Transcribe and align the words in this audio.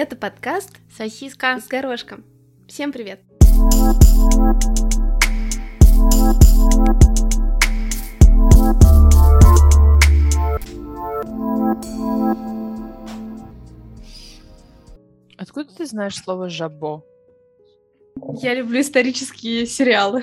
Это 0.00 0.14
подкаст 0.14 0.78
«Сосиска 0.96 1.58
с 1.58 1.66
горошком». 1.66 2.24
Всем 2.68 2.92
привет! 2.92 3.20
Откуда 15.36 15.74
ты 15.74 15.84
знаешь 15.84 16.14
слово 16.14 16.48
«жабо»? 16.48 17.04
Я 18.40 18.54
люблю 18.54 18.80
исторические 18.80 19.66
сериалы. 19.66 20.22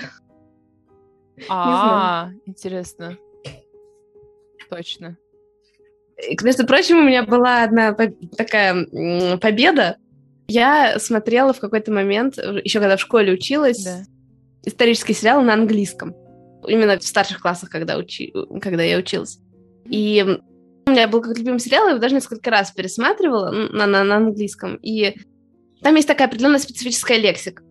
А, 1.50 2.30
интересно. 2.46 3.18
Точно. 4.70 5.18
Между 6.42 6.66
прочим, 6.66 6.98
у 6.98 7.02
меня 7.02 7.22
была 7.24 7.64
одна 7.64 7.94
такая 8.36 8.86
победа. 9.38 9.96
Я 10.48 10.98
смотрела 10.98 11.52
в 11.52 11.60
какой-то 11.60 11.92
момент, 11.92 12.38
еще 12.38 12.78
когда 12.80 12.96
в 12.96 13.00
школе 13.00 13.32
училась, 13.32 13.84
да. 13.84 14.02
исторический 14.64 15.12
сериал 15.12 15.42
на 15.42 15.54
английском. 15.54 16.14
Именно 16.66 16.98
в 16.98 17.02
старших 17.02 17.40
классах, 17.40 17.68
когда, 17.68 17.96
учи... 17.96 18.32
когда 18.62 18.82
я 18.82 18.98
училась. 18.98 19.38
И 19.84 20.24
у 20.86 20.90
меня 20.90 21.08
был 21.08 21.20
как 21.20 21.36
любимый 21.36 21.58
сериал, 21.58 21.84
я 21.84 21.90
его 21.90 22.00
даже 22.00 22.14
несколько 22.14 22.50
раз 22.50 22.70
пересматривала 22.70 23.50
на, 23.50 23.86
на, 23.86 24.04
на 24.04 24.16
английском. 24.16 24.76
И 24.82 25.16
там 25.82 25.96
есть 25.96 26.08
такая 26.08 26.28
определенная 26.28 26.60
специфическая 26.60 27.18
лексика. 27.18 27.62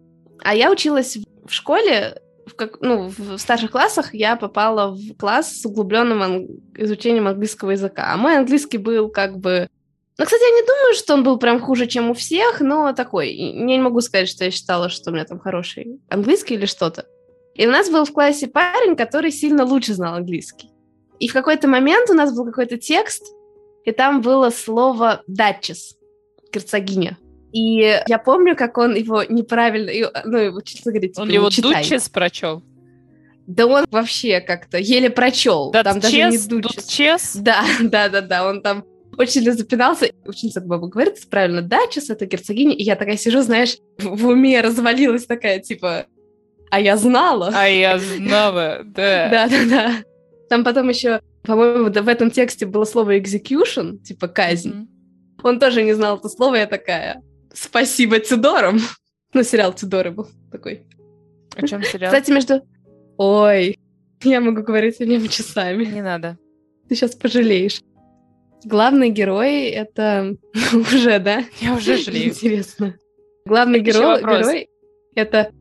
А 0.43 0.53
я 0.53 0.71
училась 0.71 1.17
в 1.45 1.51
школе, 1.51 2.21
в, 2.45 2.55
как, 2.55 2.81
ну, 2.81 3.11
в 3.17 3.37
старших 3.37 3.71
классах 3.71 4.13
я 4.13 4.35
попала 4.35 4.91
в 4.91 5.15
класс 5.17 5.61
с 5.61 5.65
углубленным 5.65 6.21
ан- 6.21 6.47
изучением 6.75 7.27
английского 7.27 7.71
языка. 7.71 8.13
А 8.13 8.17
мой 8.17 8.37
английский 8.37 8.77
был 8.77 9.09
как 9.09 9.37
бы... 9.37 9.67
Ну, 10.17 10.25
кстати, 10.25 10.41
я 10.41 10.61
не 10.61 10.65
думаю, 10.65 10.93
что 10.93 11.13
он 11.13 11.23
был 11.23 11.37
прям 11.37 11.59
хуже, 11.59 11.87
чем 11.87 12.09
у 12.09 12.13
всех, 12.13 12.61
но 12.61 12.93
такой. 12.93 13.33
Я 13.33 13.53
не 13.65 13.79
могу 13.79 14.01
сказать, 14.01 14.29
что 14.29 14.45
я 14.45 14.51
считала, 14.51 14.89
что 14.89 15.11
у 15.11 15.13
меня 15.13 15.25
там 15.25 15.39
хороший 15.39 15.99
английский 16.09 16.53
или 16.53 16.65
что-то. 16.65 17.05
И 17.53 17.67
у 17.67 17.71
нас 17.71 17.89
был 17.89 18.05
в 18.05 18.13
классе 18.13 18.47
парень, 18.47 18.95
который 18.95 19.31
сильно 19.31 19.65
лучше 19.65 19.93
знал 19.93 20.15
английский. 20.15 20.71
И 21.19 21.27
в 21.27 21.33
какой-то 21.33 21.67
момент 21.67 22.09
у 22.09 22.13
нас 22.13 22.35
был 22.35 22.45
какой-то 22.45 22.77
текст, 22.77 23.25
и 23.85 23.91
там 23.91 24.21
было 24.21 24.49
слово 24.49 25.23
«датчис», 25.27 25.95
герцогиня. 26.51 27.17
И 27.55 28.01
я 28.07 28.19
помню, 28.19 28.53
как 28.53 28.77
он 28.77 28.95
его 28.95 29.23
неправильно, 29.23 30.11
ну, 30.25 30.37
его, 30.37 30.59
честно 30.59 30.91
говоря, 30.91 31.07
типа, 31.07 31.21
Он 31.21 31.29
его 31.29 31.49
дучес 31.49 32.09
прочел? 32.09 32.61
Да 33.47 33.65
он 33.65 33.85
вообще 33.89 34.41
как-то 34.41 34.77
еле 34.77 35.09
прочел. 35.09 35.71
That 35.71 35.83
там 35.83 36.01
даже 36.01 36.17
не 36.17 36.37
дучес. 36.37 36.85
Чес? 36.85 37.35
Да, 37.35 37.63
да, 37.79 38.09
да, 38.09 38.19
да, 38.19 38.45
он 38.45 38.61
там 38.61 38.83
очень 39.17 39.33
сильно 39.33 39.53
запинался. 39.53 40.09
Ученица 40.25 40.59
баба 40.59 40.87
говорит 40.87 41.15
правильно, 41.29 41.61
да, 41.61 41.79
час 41.89 42.09
это 42.09 42.25
герцогиня. 42.25 42.73
И 42.73 42.83
я 42.83 42.97
такая 42.97 43.15
сижу, 43.15 43.41
знаешь, 43.41 43.77
в, 43.99 44.17
в 44.17 44.27
уме 44.27 44.59
развалилась 44.59 45.25
такая, 45.25 45.59
типа, 45.59 46.07
а 46.71 46.79
я 46.81 46.97
знала. 46.97 47.51
А 47.55 47.69
я 47.69 47.97
знала, 48.17 48.81
да. 48.83 49.29
Да, 49.29 49.47
да, 49.47 49.65
да. 49.69 49.91
Там 50.49 50.65
потом 50.65 50.89
еще, 50.89 51.21
по-моему, 51.43 51.89
в 51.89 52.09
этом 52.09 52.31
тексте 52.31 52.65
было 52.65 52.83
слово 52.83 53.17
execution, 53.17 53.99
типа 53.99 54.27
казнь. 54.27 54.89
Он 55.41 55.57
тоже 55.57 55.83
не 55.83 55.93
знал 55.93 56.17
это 56.17 56.27
слово, 56.27 56.55
я 56.55 56.65
такая, 56.65 57.21
Спасибо 57.55 58.19
Тюдорам. 58.19 58.79
Ну, 59.33 59.43
сериал 59.43 59.73
Тюдоры 59.73 60.11
был 60.11 60.29
такой. 60.49 60.87
О 61.57 61.67
чем 61.67 61.83
сериал? 61.83 62.09
Кстати, 62.09 62.31
между... 62.31 62.61
Ой, 63.17 63.77
я 64.23 64.39
могу 64.39 64.61
говорить 64.61 65.01
о 65.01 65.05
нем 65.05 65.27
часами. 65.27 65.83
Не 65.83 66.01
надо. 66.01 66.37
Ты 66.87 66.95
сейчас 66.95 67.15
пожалеешь. 67.15 67.81
Главный 68.63 69.09
герой— 69.09 69.63
это... 69.71 70.37
уже, 70.73 71.19
да? 71.19 71.43
Я 71.59 71.75
уже 71.75 71.97
жалею. 72.05 72.29
Интересно. 72.29 72.95
Главный 73.45 73.81
герой, 73.81 74.21
герой— 74.21 74.69
это 75.15 75.51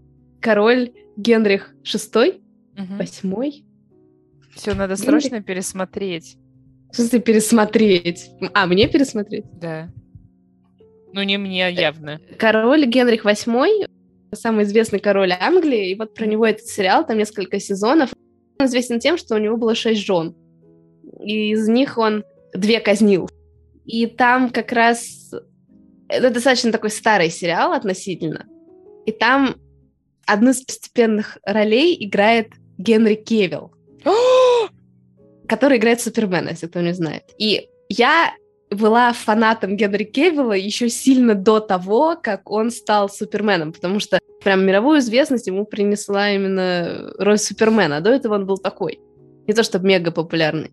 король 0.40 0.92
Генрих 1.16 1.74
VI, 1.82 2.40
угу. 2.78 2.94
восьмой. 2.96 3.64
Все, 4.54 4.74
надо 4.74 4.94
Генрих... 4.94 5.04
срочно 5.04 5.42
пересмотреть. 5.42 6.36
Что 6.92 7.10
ты 7.10 7.18
пересмотреть? 7.18 8.30
А, 8.52 8.66
мне 8.66 8.88
пересмотреть? 8.88 9.46
Да. 9.60 9.90
Ну, 11.14 11.22
не 11.22 11.38
мне 11.38 11.70
явно. 11.70 12.20
Король 12.38 12.86
Генрих 12.86 13.24
VIII, 13.24 13.88
самый 14.32 14.64
известный 14.64 14.98
король 14.98 15.32
Англии, 15.32 15.90
и 15.90 15.94
вот 15.94 16.12
про 16.12 16.26
него 16.26 16.44
этот 16.44 16.66
сериал, 16.66 17.06
там 17.06 17.18
несколько 17.18 17.60
сезонов. 17.60 18.12
Он 18.58 18.66
известен 18.66 18.98
тем, 18.98 19.16
что 19.16 19.36
у 19.36 19.38
него 19.38 19.56
было 19.56 19.76
шесть 19.76 20.00
жен. 20.00 20.34
И 21.20 21.52
из 21.52 21.68
них 21.68 21.98
он 21.98 22.24
две 22.52 22.80
казнил. 22.80 23.30
И 23.84 24.06
там 24.06 24.50
как 24.50 24.72
раз... 24.72 25.32
Это 26.08 26.30
достаточно 26.30 26.72
такой 26.72 26.90
старый 26.90 27.30
сериал 27.30 27.72
относительно. 27.72 28.46
И 29.06 29.12
там 29.12 29.54
одну 30.26 30.50
из 30.50 30.62
постепенных 30.62 31.38
ролей 31.44 31.96
играет 32.04 32.48
Генри 32.76 33.14
Кевилл, 33.14 33.72
который 35.46 35.78
играет 35.78 36.00
Супермена, 36.00 36.50
если 36.50 36.66
кто 36.66 36.80
не 36.80 36.92
знает. 36.92 37.22
И 37.38 37.68
я 37.88 38.34
была 38.74 39.12
фанатом 39.12 39.76
Генри 39.76 40.04
Кевилла 40.04 40.52
еще 40.52 40.88
сильно 40.88 41.34
до 41.34 41.60
того, 41.60 42.16
как 42.20 42.50
он 42.50 42.70
стал 42.70 43.08
Суперменом, 43.08 43.72
потому 43.72 44.00
что 44.00 44.18
прям 44.42 44.66
мировую 44.66 44.98
известность 44.98 45.46
ему 45.46 45.64
принесла 45.64 46.30
именно 46.30 47.12
роль 47.18 47.38
Супермена. 47.38 48.00
До 48.00 48.10
этого 48.10 48.34
он 48.34 48.46
был 48.46 48.58
такой. 48.58 49.00
Не 49.46 49.54
то 49.54 49.62
чтобы 49.62 49.88
мега 49.88 50.10
популярный. 50.10 50.70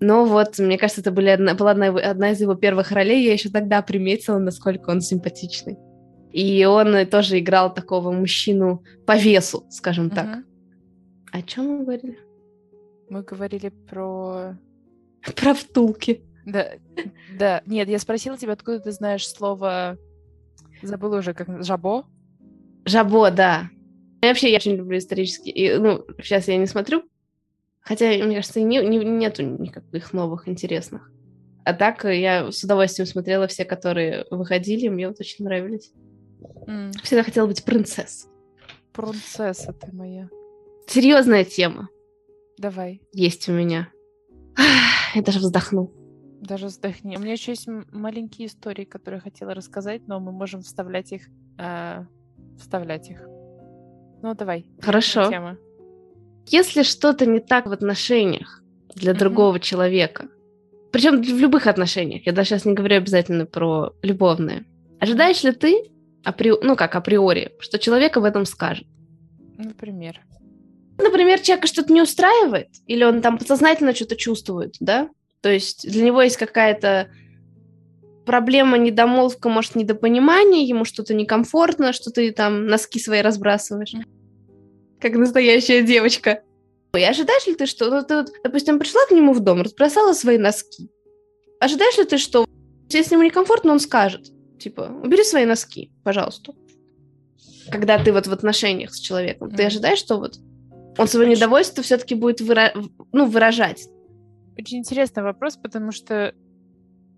Но 0.00 0.24
вот, 0.24 0.58
мне 0.58 0.78
кажется, 0.78 1.00
это 1.00 1.12
были 1.12 1.28
одна, 1.28 1.54
была 1.54 1.70
одна, 1.70 1.86
одна 1.86 2.32
из 2.32 2.40
его 2.40 2.56
первых 2.56 2.90
ролей. 2.90 3.24
Я 3.24 3.32
еще 3.32 3.50
тогда 3.50 3.82
приметила, 3.82 4.38
насколько 4.38 4.90
он 4.90 5.00
симпатичный. 5.00 5.78
И 6.32 6.64
он 6.64 7.06
тоже 7.06 7.38
играл 7.38 7.72
такого 7.72 8.10
мужчину 8.10 8.82
по 9.06 9.16
весу, 9.16 9.64
скажем 9.70 10.10
так. 10.10 10.38
О 11.30 11.42
чем 11.42 11.68
мы 11.68 11.84
говорили? 11.84 12.18
Мы 13.08 13.22
говорили 13.22 13.72
про... 13.88 14.58
Про 15.36 15.54
втулки. 15.54 16.24
Да, 16.44 16.72
да. 17.38 17.62
Нет, 17.66 17.88
я 17.88 17.98
спросила 17.98 18.36
тебя, 18.36 18.52
откуда 18.52 18.80
ты 18.80 18.92
знаешь 18.92 19.26
слово... 19.26 19.98
Забыла 20.82 21.18
уже, 21.18 21.34
как... 21.34 21.62
Жабо? 21.64 22.04
Жабо, 22.84 23.30
да. 23.30 23.70
И 24.22 24.26
вообще, 24.26 24.50
я 24.50 24.56
очень 24.56 24.76
люблю 24.76 24.98
исторические... 24.98 25.54
И, 25.54 25.78
ну, 25.78 26.04
сейчас 26.20 26.48
я 26.48 26.56
не 26.56 26.66
смотрю. 26.66 27.04
Хотя, 27.80 28.06
мне 28.06 28.36
кажется, 28.36 28.60
не, 28.60 28.78
не, 28.78 28.98
нету 28.98 29.42
никаких 29.42 30.12
новых 30.12 30.48
интересных. 30.48 31.10
А 31.64 31.74
так, 31.74 32.04
я 32.04 32.50
с 32.50 32.62
удовольствием 32.64 33.06
смотрела 33.06 33.46
все, 33.46 33.64
которые 33.64 34.26
выходили, 34.30 34.88
мне 34.88 35.08
вот 35.08 35.20
очень 35.20 35.44
нравились. 35.44 35.92
Mm. 36.66 36.92
Всегда 37.02 37.22
хотела 37.22 37.46
быть 37.46 37.64
принцессой. 37.64 38.30
Принцесса 38.92 39.72
ты 39.72 39.94
моя. 39.94 40.28
Серьезная 40.86 41.44
тема. 41.44 41.88
Давай. 42.58 43.00
Есть 43.12 43.48
у 43.48 43.52
меня. 43.52 43.88
Я 45.14 45.22
даже 45.22 45.38
вздохнул. 45.38 45.92
Даже 46.42 46.66
вздохни. 46.66 47.16
У 47.16 47.20
меня 47.20 47.32
еще 47.32 47.52
есть 47.52 47.68
маленькие 47.92 48.48
истории, 48.48 48.84
которые 48.84 49.18
я 49.18 49.22
хотела 49.22 49.54
рассказать, 49.54 50.08
но 50.08 50.18
мы 50.18 50.32
можем 50.32 50.62
вставлять 50.62 51.12
их. 51.12 51.28
Э, 51.56 52.04
вставлять 52.58 53.10
их. 53.10 53.22
Ну, 54.22 54.34
давай. 54.34 54.66
Хорошо. 54.80 55.30
Тема. 55.30 55.56
Если 56.46 56.82
что-то 56.82 57.26
не 57.26 57.38
так 57.38 57.66
в 57.66 57.72
отношениях 57.72 58.64
для 58.92 59.12
mm-hmm. 59.12 59.18
другого 59.18 59.60
человека, 59.60 60.28
причем 60.90 61.22
в 61.22 61.38
любых 61.38 61.68
отношениях, 61.68 62.26
я 62.26 62.32
даже 62.32 62.50
сейчас 62.50 62.64
не 62.64 62.74
говорю 62.74 62.96
обязательно 62.96 63.46
про 63.46 63.94
любовные, 64.02 64.64
ожидаешь 64.98 65.44
ли 65.44 65.52
ты, 65.52 65.92
апри... 66.24 66.52
ну 66.60 66.74
как 66.74 66.96
априори, 66.96 67.52
что 67.60 67.78
человек 67.78 68.16
об 68.16 68.24
этом 68.24 68.46
скажет? 68.46 68.88
Например. 69.56 70.20
Например, 70.98 71.40
человека 71.40 71.68
что-то 71.68 71.92
не 71.92 72.02
устраивает, 72.02 72.68
или 72.88 73.04
он 73.04 73.22
там 73.22 73.38
подсознательно 73.38 73.94
что-то 73.94 74.16
чувствует, 74.16 74.74
да? 74.80 75.08
То 75.42 75.50
есть 75.50 75.90
для 75.90 76.04
него 76.04 76.22
есть 76.22 76.36
какая-то 76.36 77.10
проблема, 78.24 78.78
недомолвка, 78.78 79.48
может, 79.48 79.74
недопонимание, 79.74 80.62
ему 80.62 80.84
что-то 80.84 81.14
некомфортно, 81.14 81.92
что 81.92 82.10
ты 82.10 82.30
там 82.32 82.66
носки 82.66 83.00
свои 83.00 83.20
разбрасываешь. 83.20 83.94
Как 85.00 85.14
настоящая 85.14 85.82
девочка. 85.82 86.42
И 86.94 87.02
ожидаешь 87.02 87.46
ли 87.46 87.54
ты, 87.54 87.66
что, 87.66 87.90
ну, 87.90 88.04
ты, 88.04 88.30
допустим, 88.44 88.78
пришла 88.78 89.00
к 89.06 89.10
нему 89.10 89.32
в 89.32 89.40
дом, 89.40 89.62
разбросала 89.62 90.12
свои 90.12 90.38
носки. 90.38 90.88
Ожидаешь 91.58 91.98
ли 91.98 92.04
ты, 92.04 92.18
что 92.18 92.46
если 92.88 93.14
ему 93.14 93.24
некомфортно, 93.24 93.72
он 93.72 93.80
скажет, 93.80 94.28
типа, 94.60 94.92
убери 95.02 95.24
свои 95.24 95.44
носки, 95.44 95.90
пожалуйста. 96.04 96.52
Когда 97.70 97.98
ты 97.98 98.12
вот 98.12 98.26
в 98.26 98.32
отношениях 98.32 98.94
с 98.94 99.00
человеком, 99.00 99.48
mm-hmm. 99.48 99.56
ты 99.56 99.64
ожидаешь, 99.64 99.98
что 99.98 100.18
вот 100.18 100.36
он 100.98 101.08
свое 101.08 101.28
недовольство 101.28 101.82
все-таки 101.82 102.14
будет 102.14 102.40
выра- 102.40 102.72
ну, 103.12 103.26
выражать 103.26 103.88
очень 104.56 104.78
интересный 104.78 105.22
вопрос, 105.22 105.56
потому 105.56 105.92
что, 105.92 106.34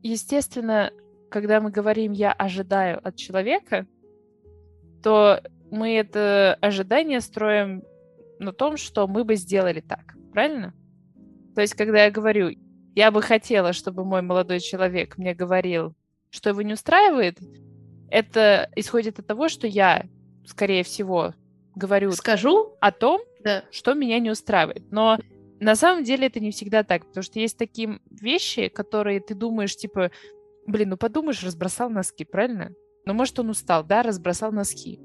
естественно, 0.02 0.92
когда 1.31 1.60
мы 1.60 1.70
говорим 1.70 2.12
«я 2.12 2.32
ожидаю 2.32 3.00
от 3.06 3.16
человека», 3.16 3.86
то 5.02 5.42
мы 5.70 5.96
это 5.96 6.56
ожидание 6.60 7.20
строим 7.20 7.82
на 8.38 8.52
том, 8.52 8.76
что 8.76 9.06
мы 9.06 9.25
бы 9.25 9.34
сделали 9.34 9.81
так, 9.81 10.14
правильно? 10.32 10.75
То 11.54 11.60
есть, 11.60 11.75
когда 11.75 12.04
я 12.04 12.10
говорю, 12.10 12.50
я 12.94 13.10
бы 13.10 13.22
хотела, 13.22 13.72
чтобы 13.72 14.04
мой 14.04 14.22
молодой 14.22 14.60
человек 14.60 15.19
мне 15.19 15.34
говорил, 15.34 15.94
что 16.31 16.50
его 16.50 16.62
не 16.62 16.75
устраивает, 16.75 17.38
это 18.10 18.70
исходит 18.76 19.19
от 19.19 19.26
того, 19.26 19.48
что 19.48 19.66
я, 19.66 20.06
скорее 20.46 20.84
всего, 20.84 21.34
говорю 21.75 22.12
Скажу? 22.12 22.76
о 22.81 22.92
том, 22.92 23.20
да. 23.42 23.64
что 23.70 23.94
меня 23.94 24.19
не 24.20 24.31
устраивает. 24.31 24.90
Но 24.90 25.19
на 25.61 25.77
самом 25.77 26.05
деле 26.05 26.27
это 26.27 26.41
не 26.41 26.51
всегда 26.51 26.83
так, 26.83 27.06
потому 27.06 27.23
что 27.23 27.39
есть 27.39 27.56
такие 27.56 28.01
вещи, 28.11 28.69
которые 28.69 29.21
ты 29.21 29.35
думаешь, 29.35 29.77
типа, 29.77 30.11
блин, 30.67 30.91
ну 30.91 30.97
подумаешь, 30.97 31.43
разбросал 31.43 31.91
носки, 31.91 32.25
правильно? 32.25 32.73
Ну, 33.06 33.15
может, 33.15 33.39
он 33.39 33.51
устал, 33.51 33.85
да, 33.85 34.03
разбросал 34.03 34.53
носки. 34.53 35.01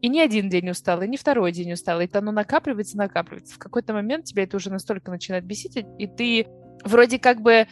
И 0.00 0.08
не 0.08 0.20
один 0.20 0.48
день 0.48 0.70
устал, 0.70 1.00
и 1.02 1.08
не 1.08 1.16
второй 1.16 1.52
день 1.52 1.72
устал. 1.72 2.00
Это 2.00 2.18
оно 2.18 2.32
накапливается, 2.32 2.96
накапливается. 2.96 3.54
В 3.54 3.58
какой-то 3.58 3.92
момент 3.92 4.24
тебя 4.26 4.42
это 4.42 4.56
уже 4.56 4.70
настолько 4.70 5.10
начинает 5.10 5.44
бесить, 5.44 5.76
и 5.76 6.06
ты 6.06 6.46
вроде 6.84 7.18
как 7.18 7.40
бы 7.40 7.66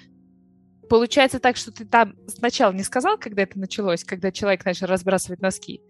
получается 0.88 1.40
так, 1.40 1.56
что 1.56 1.72
ты 1.72 1.84
там 1.84 2.14
сначала 2.28 2.72
не 2.72 2.82
сказал, 2.82 3.18
когда 3.18 3.42
это 3.42 3.58
началось, 3.58 4.04
когда 4.04 4.32
человек 4.32 4.64
начал 4.64 4.86
разбрасывать 4.86 5.40
носки, 5.40 5.80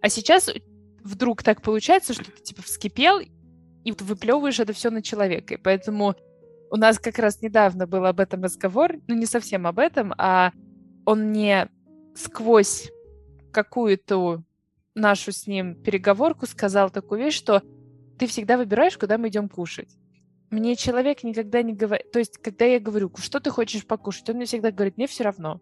а 0.00 0.08
сейчас 0.08 0.50
вдруг 1.02 1.42
так 1.42 1.62
получается, 1.62 2.12
что 2.12 2.24
ты 2.24 2.42
типа 2.42 2.62
вскипел 2.62 3.20
и 3.84 3.92
выплевываешь 3.92 4.60
это 4.60 4.72
все 4.72 4.90
на 4.90 5.02
человека. 5.02 5.54
И 5.54 5.56
поэтому 5.56 6.14
у 6.70 6.76
нас 6.76 6.98
как 6.98 7.18
раз 7.18 7.40
недавно 7.40 7.86
был 7.86 8.04
об 8.04 8.20
этом 8.20 8.42
разговор, 8.44 8.96
ну 9.06 9.14
не 9.14 9.26
совсем 9.26 9.66
об 9.66 9.78
этом, 9.78 10.14
а 10.18 10.52
он 11.04 11.32
не 11.32 11.68
сквозь 12.14 12.90
какую-то 13.52 14.42
нашу 14.94 15.32
с 15.32 15.46
ним 15.46 15.74
переговорку 15.74 16.46
сказал 16.46 16.90
такую 16.90 17.20
вещь, 17.20 17.36
что 17.36 17.62
ты 18.18 18.26
всегда 18.26 18.56
выбираешь, 18.56 18.98
куда 18.98 19.16
мы 19.16 19.28
идем 19.28 19.48
кушать 19.48 19.96
мне 20.50 20.76
человек 20.76 21.22
никогда 21.22 21.62
не 21.62 21.74
говорит... 21.74 22.10
То 22.10 22.18
есть, 22.18 22.38
когда 22.38 22.64
я 22.64 22.80
говорю, 22.80 23.12
что 23.18 23.40
ты 23.40 23.50
хочешь 23.50 23.86
покушать, 23.86 24.28
он 24.30 24.36
мне 24.36 24.46
всегда 24.46 24.70
говорит, 24.70 24.96
мне 24.96 25.06
все 25.06 25.24
равно. 25.24 25.60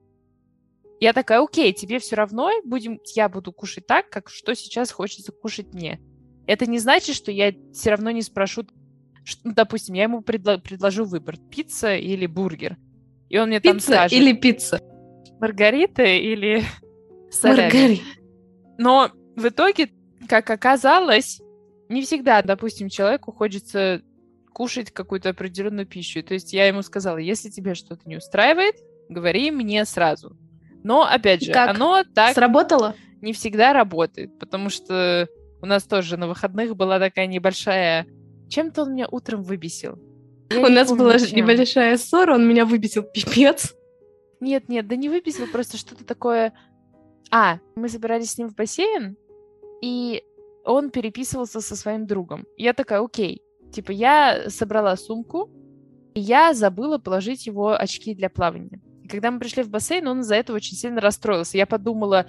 Я 1.01 1.13
такая, 1.13 1.41
окей, 1.43 1.73
тебе 1.73 1.99
все 1.99 2.17
равно, 2.17 2.51
будем, 2.65 3.01
я 3.15 3.29
буду 3.29 3.53
кушать 3.53 3.87
так, 3.87 4.09
как 4.09 4.31
что 4.31 4.55
сейчас 4.55 4.91
хочется 4.91 5.33
кушать 5.33 5.75
мне. 5.75 6.01
Это 6.47 6.67
не 6.67 6.79
значит, 6.79 7.17
что 7.17 7.33
я 7.33 7.53
все 7.73 7.91
равно 7.91 8.11
не 8.11 8.23
спрошу, 8.23 8.65
что, 9.25 9.41
ну, 9.45 9.53
допустим, 9.55 9.95
я 9.95 10.05
ему 10.05 10.21
предло, 10.21 10.59
предложу 10.59 11.05
выбор, 11.05 11.37
пицца 11.51 11.97
или 11.97 12.27
бургер. 12.27 12.77
И 13.29 13.39
он 13.39 13.49
мне 13.49 13.61
пицца 13.61 13.73
там 13.73 13.81
скажет... 13.81 14.19
или 14.19 14.33
пицца? 14.33 14.81
Маргарита 15.41 16.05
или. 16.05 16.63
Маргарита. 17.43 18.03
Но 18.79 19.11
в 19.35 19.49
итоге, 19.49 19.91
как 20.29 20.49
оказалось, 20.51 21.41
не 21.89 22.03
всегда, 22.03 22.43
допустим, 22.43 22.89
человеку 22.89 23.33
хочется 23.33 24.03
кушать 24.53 24.91
какую-то 24.91 25.31
определенную 25.31 25.87
пищу. 25.87 26.23
То 26.23 26.35
есть 26.35 26.53
я 26.53 26.67
ему 26.67 26.83
сказала, 26.83 27.19
если 27.19 27.51
тебе 27.51 27.75
что-то 27.75 28.09
не 28.09 28.17
устраивает, 28.17 28.77
говори 29.09 29.51
мне 29.51 29.85
сразу. 29.85 30.37
Но, 30.83 31.03
опять 31.03 31.43
же, 31.43 31.53
как? 31.53 31.71
оно 31.71 32.05
так... 32.15 32.35
Сработало? 32.35 32.95
Не 33.21 33.33
всегда 33.33 33.73
работает, 33.73 34.39
потому 34.39 34.71
что 34.71 35.29
у 35.67 35.69
нас 35.69 35.85
тоже 35.85 36.17
на 36.17 36.29
выходных 36.29 36.77
была 36.77 36.99
такая 36.99 37.27
небольшая... 37.27 38.07
Чем-то 38.49 38.83
он 38.83 38.93
меня 38.95 39.09
утром 39.11 39.43
выбесил. 39.43 39.99
Я 40.51 40.61
у 40.61 40.69
нас 40.69 40.89
помню, 40.89 41.05
была 41.05 41.19
чем. 41.19 41.37
небольшая 41.37 41.97
ссора, 41.97 42.35
он 42.35 42.49
меня 42.49 42.65
выбесил 42.65 43.03
пипец. 43.03 43.75
Нет, 44.39 44.69
нет, 44.69 44.87
да 44.87 44.97
не 44.97 45.09
выбесил, 45.09 45.47
просто 45.49 45.77
что-то 45.77 46.05
такое... 46.05 46.53
А, 47.33 47.59
мы 47.75 47.89
собирались 47.89 48.33
с 48.33 48.39
ним 48.39 48.49
в 48.49 48.55
бассейн, 48.55 49.17
и 49.83 50.23
он 50.65 50.91
переписывался 50.91 51.61
со 51.61 51.75
своим 51.75 52.07
другом. 52.07 52.45
Я 52.57 52.73
такая, 52.73 53.01
окей, 53.01 53.43
Типа, 53.73 53.91
я 53.91 54.49
собрала 54.49 54.97
сумку, 54.97 55.51
и 56.15 56.21
я 56.21 56.55
забыла 56.55 56.99
положить 56.99 57.47
его 57.47 57.75
очки 57.79 58.15
для 58.15 58.31
плавания. 58.31 58.81
И 59.03 59.09
когда 59.09 59.31
мы 59.31 59.39
пришли 59.39 59.63
в 59.63 59.69
бассейн, 59.69 60.07
он 60.09 60.21
из-за 60.21 60.37
этого 60.37 60.57
очень 60.57 60.77
сильно 60.77 61.01
расстроился. 61.01 61.59
Я 61.59 61.67
подумала, 61.67 62.27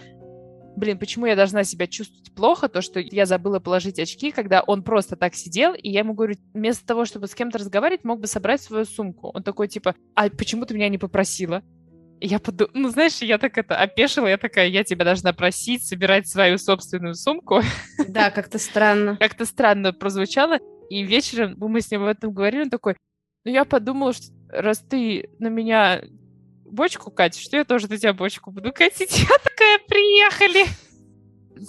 блин, 0.77 0.97
почему 0.97 1.25
я 1.25 1.35
должна 1.35 1.63
себя 1.63 1.88
чувствовать 1.88 2.33
плохо, 2.33 2.69
то, 2.69 2.81
что 2.81 3.00
я 3.00 3.25
забыла 3.25 3.59
положить 3.59 4.00
очки, 4.00 4.31
когда 4.31 4.62
он 4.62 4.83
просто 4.83 5.15
так 5.15 5.35
сидел, 5.35 5.74
и 5.74 5.89
я 5.89 6.00
ему 6.00 6.13
говорю, 6.13 6.35
вместо 6.53 6.85
того, 6.85 7.06
чтобы 7.06 7.27
с 7.27 7.35
кем-то 7.35 7.57
разговаривать, 7.57 8.03
мог 8.03 8.21
бы 8.21 8.27
собрать 8.27 8.62
свою 8.62 8.85
сумку. 8.85 9.31
Он 9.33 9.44
такой, 9.44 9.68
типа, 9.68 9.95
а 10.15 10.29
почему 10.29 10.65
ты 10.65 10.75
меня 10.75 10.89
не 10.89 10.97
попросила? 10.97 11.63
я 12.19 12.39
подумала, 12.39 12.71
ну, 12.74 12.89
знаешь, 12.89 13.21
я 13.21 13.38
так 13.38 13.57
это 13.57 13.77
опешила, 13.77 14.27
я 14.27 14.38
такая, 14.38 14.68
я 14.68 14.83
тебя 14.83 15.06
должна 15.06 15.33
просить 15.33 15.85
собирать 15.85 16.27
свою 16.27 16.57
собственную 16.57 17.15
сумку. 17.15 17.62
Да, 18.07 18.31
как-то 18.31 18.57
странно. 18.57 19.18
Как-то 19.18 19.45
странно 19.45 19.94
прозвучало. 19.94 20.57
И 20.89 21.03
вечером 21.03 21.56
мы 21.57 21.81
с 21.81 21.91
ним 21.91 22.03
об 22.03 22.09
этом 22.09 22.33
говорили, 22.33 22.63
он 22.63 22.69
такой, 22.69 22.95
ну 23.45 23.51
я 23.51 23.65
подумала, 23.65 24.13
что 24.13 24.27
раз 24.50 24.79
ты 24.79 25.29
на 25.39 25.50
меня 25.50 26.01
бочку 26.71 27.11
катишь, 27.11 27.43
что 27.43 27.57
я 27.57 27.63
тоже 27.63 27.87
на 27.87 27.97
тебя 27.97 28.13
бочку 28.13 28.51
буду 28.51 28.71
катить. 28.71 29.19
Я 29.29 29.37
такая, 29.37 29.79
приехали! 29.87 30.65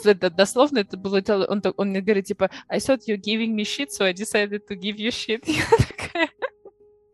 Это, 0.04 0.28
дословно 0.30 0.78
это 0.78 0.96
было, 0.98 1.22
он, 1.48 1.62
он 1.76 1.88
мне 1.88 2.02
говорит, 2.02 2.26
типа, 2.26 2.50
I 2.68 2.78
thought 2.78 3.00
you 3.08 3.16
giving 3.16 3.54
me 3.54 3.62
shit, 3.62 3.88
so 3.88 4.04
I 4.04 4.12
decided 4.12 4.66
to 4.68 4.76
give 4.76 4.96
you 4.96 5.08
shit. 5.08 5.42
Я 5.46 5.64
такая... 5.78 6.28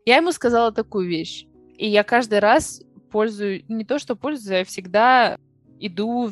Я 0.05 0.17
ему 0.17 0.31
сказала 0.31 0.71
такую 0.71 1.07
вещь. 1.07 1.45
И 1.77 1.87
я 1.87 2.03
каждый 2.03 2.39
раз 2.39 2.81
пользую, 3.11 3.63
не 3.67 3.85
то 3.85 3.97
что 3.97 4.15
пользуюсь, 4.15 4.59
я 4.59 4.65
всегда 4.65 5.37
иду 5.79 6.31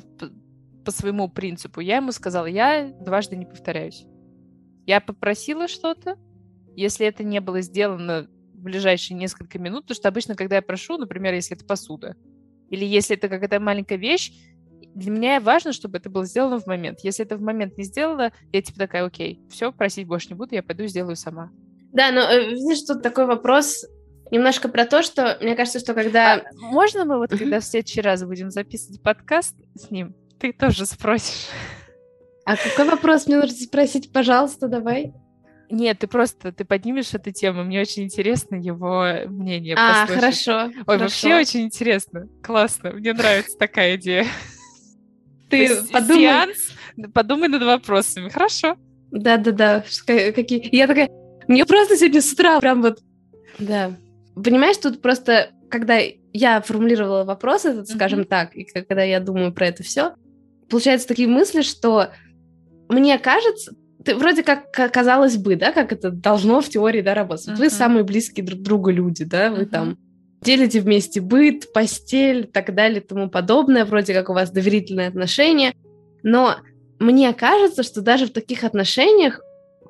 по 0.85 0.91
своему 0.91 1.27
принципу. 1.27 1.79
Я 1.79 1.97
ему 1.97 2.11
сказала, 2.11 2.45
я 2.45 2.87
дважды 2.87 3.35
не 3.35 3.45
повторяюсь. 3.45 4.05
Я 4.85 5.01
попросила 5.01 5.67
что-то, 5.67 6.17
если 6.75 7.07
это 7.07 7.23
не 7.23 7.39
было 7.39 7.61
сделано 7.61 8.27
ближайшие 8.63 9.17
несколько 9.17 9.59
минут, 9.59 9.83
потому 9.83 9.95
что 9.95 10.07
обычно, 10.07 10.35
когда 10.35 10.57
я 10.57 10.61
прошу, 10.61 10.97
например, 10.97 11.33
если 11.33 11.55
это 11.55 11.65
посуда, 11.65 12.15
или 12.69 12.85
если 12.85 13.15
это 13.15 13.29
какая-то 13.29 13.59
маленькая 13.59 13.97
вещь, 13.97 14.31
для 14.95 15.11
меня 15.11 15.39
важно, 15.39 15.73
чтобы 15.73 15.97
это 15.97 16.09
было 16.09 16.25
сделано 16.25 16.59
в 16.59 16.67
момент. 16.67 16.99
Если 17.03 17.25
это 17.25 17.37
в 17.37 17.41
момент 17.41 17.77
не 17.77 17.83
сделано, 17.83 18.31
я 18.51 18.61
типа 18.61 18.79
такая, 18.79 19.05
окей, 19.05 19.41
все, 19.49 19.71
просить 19.71 20.07
больше 20.07 20.29
не 20.29 20.35
буду, 20.35 20.55
я 20.55 20.63
пойду 20.63 20.85
сделаю 20.87 21.15
сама. 21.15 21.51
Да, 21.91 22.11
но 22.11 22.21
э, 22.21 22.49
видишь, 22.51 22.83
тут 22.83 23.01
такой 23.01 23.25
вопрос 23.25 23.85
немножко 24.31 24.69
про 24.69 24.85
то, 24.85 25.03
что 25.03 25.37
мне 25.41 25.55
кажется, 25.55 25.79
что 25.79 25.93
когда... 25.93 26.35
А 26.35 26.43
можно 26.55 27.05
мы 27.05 27.17
вот 27.17 27.29
когда 27.29 27.59
в 27.59 27.65
следующий 27.65 28.01
раз 28.01 28.23
будем 28.23 28.49
записывать 28.49 29.01
подкаст 29.01 29.55
с 29.75 29.91
ним, 29.91 30.15
ты 30.39 30.53
тоже 30.53 30.85
спросишь? 30.85 31.49
А 32.45 32.57
какой 32.57 32.89
вопрос 32.89 33.27
мне 33.27 33.37
нужно 33.37 33.55
спросить? 33.55 34.11
Пожалуйста, 34.11 34.67
давай. 34.67 35.13
Нет, 35.69 35.99
ты 35.99 36.07
просто 36.07 36.51
ты 36.51 36.65
поднимешь 36.65 37.13
эту 37.13 37.31
тему. 37.31 37.63
Мне 37.63 37.81
очень 37.81 38.03
интересно 38.03 38.55
его 38.55 39.05
мнение. 39.27 39.75
А, 39.77 40.01
послушать. 40.05 40.21
хорошо. 40.21 40.65
Ой, 40.65 40.83
хорошо. 40.85 41.03
вообще 41.03 41.35
очень 41.35 41.61
интересно. 41.61 42.27
Классно. 42.43 42.91
Мне 42.91 43.13
нравится 43.13 43.57
такая 43.57 43.95
идея. 43.95 44.25
Ты 45.49 45.83
подумай. 45.91 46.21
Сеанс, 46.21 46.73
подумай 47.13 47.47
над 47.47 47.63
вопросами. 47.63 48.29
Хорошо. 48.29 48.75
Да-да-да. 49.11 49.83
Какие... 50.05 50.75
Я 50.75 50.87
такая... 50.87 51.09
Мне 51.47 51.65
просто 51.65 51.97
сегодня 51.97 52.21
с 52.21 52.31
утра 52.33 52.59
прям 52.59 52.81
вот... 52.81 52.99
Да. 53.59 53.95
Понимаешь, 54.35 54.77
тут 54.77 55.01
просто, 55.01 55.51
когда 55.69 55.99
я 56.33 56.61
формулировала 56.61 57.23
вопрос 57.23 57.65
этот, 57.65 57.87
скажем 57.87 58.25
так, 58.25 58.55
и 58.55 58.63
когда 58.63 59.03
я 59.03 59.19
думаю 59.19 59.53
про 59.53 59.67
это 59.67 59.83
все, 59.83 60.15
получаются 60.69 61.07
такие 61.07 61.27
мысли, 61.27 61.61
что 61.61 62.09
мне 62.89 63.19
кажется, 63.19 63.75
ты 64.03 64.15
вроде 64.15 64.43
как 64.43 64.71
казалось 64.71 65.37
бы, 65.37 65.55
да, 65.55 65.71
как 65.71 65.91
это 65.93 66.11
должно 66.11 66.61
в 66.61 66.69
теории, 66.69 67.01
да, 67.01 67.13
работать. 67.13 67.47
Uh-huh. 67.47 67.55
Вы 67.55 67.69
самые 67.69 68.03
близкие 68.03 68.45
друг 68.45 68.61
другу 68.61 68.89
люди, 68.89 69.23
да, 69.23 69.51
вы 69.51 69.63
uh-huh. 69.63 69.65
там 69.65 69.97
делите 70.41 70.81
вместе 70.81 71.21
быт, 71.21 71.71
постель, 71.73 72.47
так 72.47 72.73
далее, 72.75 73.01
тому 73.01 73.29
подобное, 73.29 73.85
вроде 73.85 74.13
как 74.13 74.29
у 74.29 74.33
вас 74.33 74.51
доверительные 74.51 75.07
отношения, 75.07 75.73
но 76.21 76.57
мне 76.99 77.33
кажется, 77.33 77.83
что 77.83 78.01
даже 78.01 78.27
в 78.27 78.33
таких 78.33 78.63
отношениях 78.63 79.41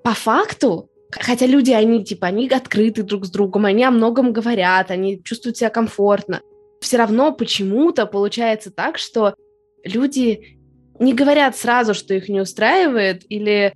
по 0.03 0.13
факту, 0.13 0.89
хотя 1.11 1.45
люди, 1.45 1.71
они 1.71 2.03
типа, 2.03 2.27
они 2.27 2.47
открыты 2.49 3.03
друг 3.03 3.25
с 3.25 3.31
другом, 3.31 3.65
они 3.65 3.83
о 3.83 3.91
многом 3.91 4.31
говорят, 4.31 4.91
они 4.91 5.21
чувствуют 5.23 5.57
себя 5.57 5.69
комфортно, 5.69 6.41
все 6.81 6.97
равно 6.97 7.31
почему-то 7.31 8.05
получается 8.05 8.69
так, 8.69 8.97
что 8.97 9.35
люди 9.83 10.59
не 10.99 11.13
говорят 11.13 11.57
сразу, 11.57 11.93
что 11.93 12.13
их 12.13 12.29
не 12.29 12.41
устраивает, 12.41 13.23
или, 13.29 13.73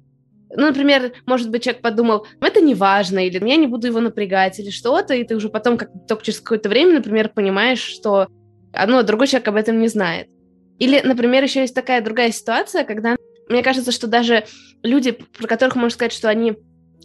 ну, 0.56 0.68
например, 0.68 1.14
может 1.26 1.50
быть, 1.50 1.64
человек 1.64 1.82
подумал, 1.82 2.26
это 2.42 2.62
не 2.62 2.76
важно, 2.76 3.26
или 3.26 3.46
я 3.46 3.56
не 3.58 3.68
буду 3.68 3.88
его 3.88 4.00
напрягать, 4.00 4.60
или 4.60 4.70
что-то, 4.70 5.14
и 5.14 5.24
ты 5.24 5.36
уже 5.36 5.50
потом, 5.50 5.78
как 5.78 5.90
только 6.08 6.24
через 6.24 6.40
какое-то 6.40 6.70
время, 6.70 6.94
например, 6.94 7.30
понимаешь, 7.30 7.82
что 7.82 8.28
ну, 8.88 9.04
другой 9.04 9.28
человек 9.28 9.48
об 9.48 9.56
этом 9.56 9.80
не 9.80 9.88
знает. 9.88 10.28
Или, 10.80 11.02
например, 11.02 11.44
еще 11.44 11.62
есть 11.62 11.76
такая 11.76 12.02
другая 12.02 12.32
ситуация, 12.32 12.84
когда 12.84 13.16
мне 13.50 13.64
кажется, 13.64 13.92
что 13.92 14.08
даже 14.08 14.46
люди, 14.84 15.12
про 15.12 15.48
которых 15.48 15.76
можно 15.76 15.94
сказать, 15.94 16.14
что 16.14 16.30
они 16.30 16.58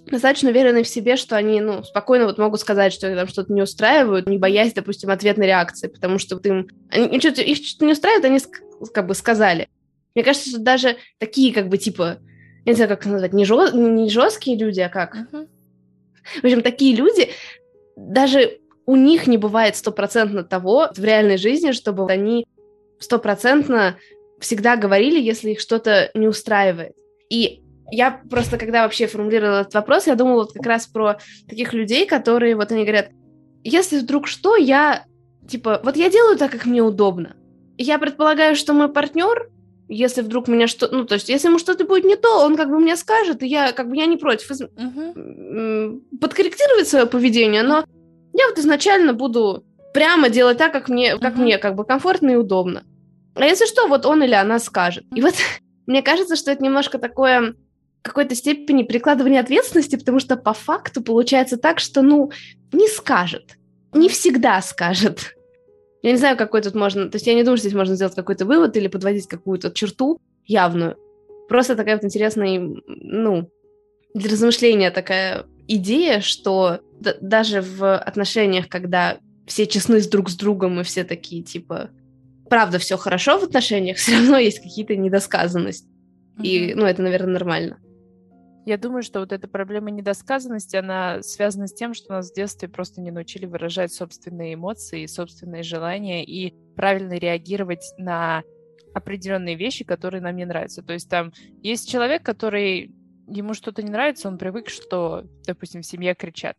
достаточно 0.06 0.50
уверены 0.50 0.82
в 0.82 0.88
себе, 0.88 1.16
что 1.16 1.36
они, 1.36 1.60
ну, 1.60 1.84
спокойно 1.84 2.26
вот 2.26 2.38
могут 2.38 2.60
сказать, 2.60 2.92
что 2.92 3.14
там 3.14 3.28
что-то 3.28 3.52
не 3.52 3.62
устраивают, 3.62 4.28
не 4.28 4.38
боясь, 4.38 4.72
допустим, 4.72 5.10
ответной 5.10 5.46
реакции, 5.46 5.86
потому 5.86 6.18
что 6.18 6.36
вот 6.36 6.46
им, 6.46 6.68
они, 6.90 7.06
их 7.16 7.20
что-то 7.20 7.84
не 7.84 7.92
устраивает, 7.92 8.24
они 8.24 8.40
как 8.92 9.06
бы 9.06 9.14
сказали. 9.14 9.68
Мне 10.14 10.24
кажется, 10.24 10.50
что 10.50 10.58
даже 10.58 10.96
такие, 11.18 11.54
как 11.54 11.68
бы, 11.68 11.78
типа, 11.78 12.18
я 12.64 12.72
не 12.72 12.76
знаю, 12.76 12.90
как 12.90 13.06
назвать, 13.06 13.32
не, 13.32 13.44
жё... 13.44 13.70
не 13.70 14.08
жесткие 14.10 14.56
люди, 14.56 14.80
а 14.80 14.88
как? 14.88 15.16
Uh-huh. 15.16 15.48
В 16.40 16.44
общем, 16.44 16.62
такие 16.62 16.94
люди, 16.94 17.30
даже 17.96 18.58
у 18.86 18.96
них 18.96 19.26
не 19.26 19.38
бывает 19.38 19.76
стопроцентно 19.76 20.44
того 20.44 20.88
в 20.94 21.04
реальной 21.04 21.36
жизни, 21.36 21.72
чтобы 21.72 22.10
они 22.10 22.46
стопроцентно 22.98 23.96
всегда 24.40 24.76
говорили, 24.76 25.20
если 25.20 25.50
их 25.50 25.60
что-то 25.60 26.10
не 26.14 26.28
устраивает. 26.28 26.94
И 27.28 27.62
я 27.90 28.22
просто, 28.30 28.58
когда 28.58 28.82
вообще 28.82 29.06
формулировала 29.06 29.60
этот 29.60 29.74
вопрос, 29.74 30.06
я 30.06 30.14
думала 30.14 30.42
вот 30.42 30.52
как 30.52 30.66
раз 30.66 30.86
про 30.86 31.18
таких 31.48 31.72
людей, 31.72 32.06
которые 32.06 32.56
вот 32.56 32.72
они 32.72 32.82
говорят, 32.82 33.10
если 33.64 33.98
вдруг 33.98 34.26
что, 34.26 34.56
я 34.56 35.04
типа, 35.48 35.80
вот 35.82 35.96
я 35.96 36.10
делаю 36.10 36.36
так, 36.36 36.50
как 36.50 36.66
мне 36.66 36.82
удобно. 36.82 37.36
Я 37.78 37.98
предполагаю, 37.98 38.54
что 38.56 38.72
мой 38.72 38.88
партнер, 38.88 39.50
если 39.92 40.22
вдруг 40.22 40.48
меня 40.48 40.66
что, 40.66 40.88
ну 40.90 41.04
то 41.04 41.14
есть, 41.14 41.28
если 41.28 41.48
ему 41.48 41.58
что-то 41.58 41.84
будет 41.84 42.04
не 42.04 42.16
то, 42.16 42.44
он 42.44 42.56
как 42.56 42.68
бы 42.68 42.78
мне 42.78 42.96
скажет, 42.96 43.42
и 43.42 43.46
я 43.46 43.72
как 43.72 43.88
бы 43.88 43.96
я 43.96 44.06
не 44.06 44.16
против 44.16 44.50
из... 44.50 44.62
угу. 44.62 46.00
подкорректировать 46.20 46.88
свое 46.88 47.06
поведение, 47.06 47.62
но 47.62 47.84
я 48.32 48.48
вот 48.48 48.58
изначально 48.58 49.12
буду 49.12 49.64
прямо 49.92 50.30
делать 50.30 50.58
так, 50.58 50.72
как 50.72 50.88
мне, 50.88 51.18
как 51.18 51.34
угу. 51.34 51.42
мне 51.42 51.58
как 51.58 51.74
бы 51.74 51.84
комфортно 51.84 52.30
и 52.30 52.36
удобно. 52.36 52.84
А 53.34 53.44
если 53.44 53.66
что, 53.66 53.86
вот 53.86 54.06
он 54.06 54.22
или 54.22 54.34
она 54.34 54.58
скажет. 54.58 55.04
И 55.14 55.20
вот 55.20 55.34
мне 55.86 56.02
кажется, 56.02 56.36
что 56.36 56.50
это 56.50 56.64
немножко 56.64 56.98
такое 56.98 57.54
какой-то 58.00 58.34
степени 58.34 58.82
прикладывание 58.82 59.40
ответственности, 59.40 59.96
потому 59.96 60.18
что 60.18 60.36
по 60.36 60.54
факту 60.54 61.02
получается 61.02 61.56
так, 61.56 61.78
что, 61.78 62.02
ну, 62.02 62.32
не 62.72 62.88
скажет. 62.88 63.56
Не 63.92 64.08
всегда 64.08 64.60
скажет. 64.62 65.34
Я 66.02 66.10
не 66.10 66.18
знаю, 66.18 66.36
какой 66.36 66.62
тут 66.62 66.74
можно... 66.74 67.08
То 67.08 67.16
есть 67.16 67.26
я 67.26 67.34
не 67.34 67.44
думаю, 67.44 67.56
что 67.56 67.68
здесь 67.68 67.78
можно 67.78 67.94
сделать 67.94 68.14
какой-то 68.14 68.44
вывод 68.44 68.76
или 68.76 68.88
подводить 68.88 69.28
какую-то 69.28 69.70
черту 69.70 70.20
явную. 70.44 70.96
Просто 71.48 71.76
такая 71.76 71.96
вот 71.96 72.04
интересная, 72.04 72.60
ну, 72.86 73.48
для 74.14 74.30
размышления 74.30 74.90
такая 74.90 75.46
идея, 75.68 76.20
что 76.20 76.80
даже 77.20 77.62
в 77.62 77.96
отношениях, 77.96 78.68
когда 78.68 79.18
все 79.46 79.66
честны 79.66 80.00
с 80.00 80.08
друг 80.08 80.28
с 80.28 80.36
другом 80.36 80.80
и 80.80 80.84
все 80.84 81.04
такие, 81.04 81.42
типа, 81.42 81.90
правда, 82.48 82.78
все 82.78 82.96
хорошо 82.96 83.38
в 83.38 83.44
отношениях, 83.44 83.96
все 83.98 84.12
равно 84.12 84.38
есть 84.38 84.60
какие-то 84.60 84.96
недосказанности. 84.96 85.88
Mm-hmm. 86.38 86.42
И, 86.44 86.74
ну, 86.74 86.84
это, 86.84 87.02
наверное, 87.02 87.34
нормально. 87.34 87.78
Я 88.64 88.78
думаю, 88.78 89.02
что 89.02 89.20
вот 89.20 89.32
эта 89.32 89.48
проблема 89.48 89.90
недосказанности, 89.90 90.76
она 90.76 91.22
связана 91.22 91.66
с 91.66 91.74
тем, 91.74 91.94
что 91.94 92.12
нас 92.12 92.30
в 92.30 92.34
детстве 92.34 92.68
просто 92.68 93.00
не 93.00 93.10
научили 93.10 93.46
выражать 93.46 93.92
собственные 93.92 94.54
эмоции, 94.54 95.06
собственные 95.06 95.64
желания 95.64 96.24
и 96.24 96.54
правильно 96.76 97.14
реагировать 97.14 97.92
на 97.98 98.44
определенные 98.94 99.56
вещи, 99.56 99.84
которые 99.84 100.20
нам 100.20 100.36
не 100.36 100.44
нравятся. 100.44 100.82
То 100.82 100.92
есть 100.92 101.08
там 101.08 101.32
есть 101.62 101.90
человек, 101.90 102.22
который 102.22 102.94
ему 103.26 103.54
что-то 103.54 103.82
не 103.82 103.90
нравится, 103.90 104.28
он 104.28 104.38
привык, 104.38 104.68
что, 104.68 105.24
допустим, 105.46 105.82
в 105.82 105.86
семье 105.86 106.14
кричат. 106.14 106.56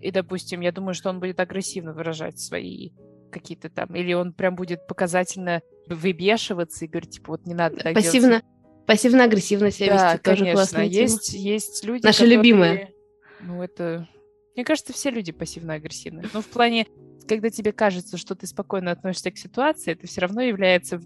И, 0.00 0.10
допустим, 0.10 0.60
я 0.60 0.72
думаю, 0.72 0.94
что 0.94 1.10
он 1.10 1.20
будет 1.20 1.40
агрессивно 1.40 1.92
выражать 1.92 2.38
свои 2.38 2.90
какие-то 3.30 3.68
там, 3.68 3.94
или 3.94 4.12
он 4.12 4.32
прям 4.32 4.54
будет 4.54 4.86
показательно 4.86 5.60
выбешиваться 5.88 6.84
и 6.84 6.88
говорить, 6.88 7.10
типа, 7.10 7.32
вот 7.32 7.46
не 7.46 7.54
надо 7.54 7.76
Пассивно, 7.92 8.28
делать. 8.28 8.44
Пассивно-агрессивно 8.86 9.70
себя 9.70 9.96
да, 9.96 10.12
вести, 10.12 10.22
тоже 10.22 10.38
конечно. 10.38 10.54
классная 10.54 10.84
есть, 10.84 11.32
тема. 11.32 11.42
Есть 11.42 11.84
люди, 11.84 12.04
Наши 12.04 12.18
которые... 12.18 12.36
любимые. 12.36 12.92
Ну, 13.40 13.62
это... 13.62 14.08
Мне 14.54 14.64
кажется, 14.64 14.92
все 14.92 15.10
люди 15.10 15.32
пассивно-агрессивны. 15.32 16.24
Но 16.32 16.40
в 16.40 16.46
плане, 16.46 16.86
когда 17.28 17.50
тебе 17.50 17.72
кажется, 17.72 18.16
что 18.16 18.34
ты 18.34 18.46
спокойно 18.46 18.92
относишься 18.92 19.30
к 19.30 19.38
ситуации, 19.38 19.92
это 19.92 20.06
все 20.06 20.20
равно 20.20 20.40
является... 20.40 21.00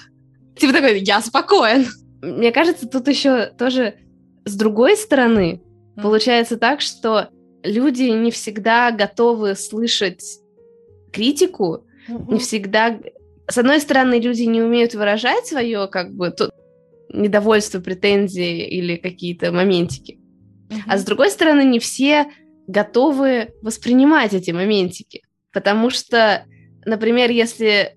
Типа 0.56 0.72
такой, 0.72 1.00
я 1.00 1.20
спокоен. 1.20 1.86
Мне 2.22 2.52
кажется, 2.52 2.88
тут 2.88 3.08
еще 3.08 3.46
тоже 3.46 3.96
с 4.44 4.56
другой 4.56 4.96
стороны 4.96 5.60
mm. 5.96 6.02
получается 6.02 6.56
так, 6.56 6.80
что 6.80 7.28
люди 7.64 8.04
не 8.04 8.30
всегда 8.30 8.92
готовы 8.92 9.56
слышать 9.56 10.22
критику, 11.12 11.86
mm-hmm. 12.08 12.32
не 12.32 12.38
всегда... 12.38 13.00
С 13.48 13.58
одной 13.58 13.80
стороны, 13.80 14.20
люди 14.20 14.42
не 14.42 14.62
умеют 14.62 14.94
выражать 14.94 15.46
свое, 15.46 15.86
как 15.88 16.12
бы, 16.14 16.30
то, 16.30 16.50
недовольство, 17.14 17.80
претензии 17.80 18.66
или 18.66 18.96
какие-то 18.96 19.52
моментики. 19.52 20.18
Mm-hmm. 20.68 20.80
А 20.86 20.98
с 20.98 21.04
другой 21.04 21.30
стороны, 21.30 21.64
не 21.64 21.78
все 21.78 22.26
готовы 22.66 23.52
воспринимать 23.62 24.32
эти 24.32 24.50
моментики. 24.50 25.22
Потому 25.52 25.90
что, 25.90 26.44
например, 26.84 27.30
если... 27.30 27.96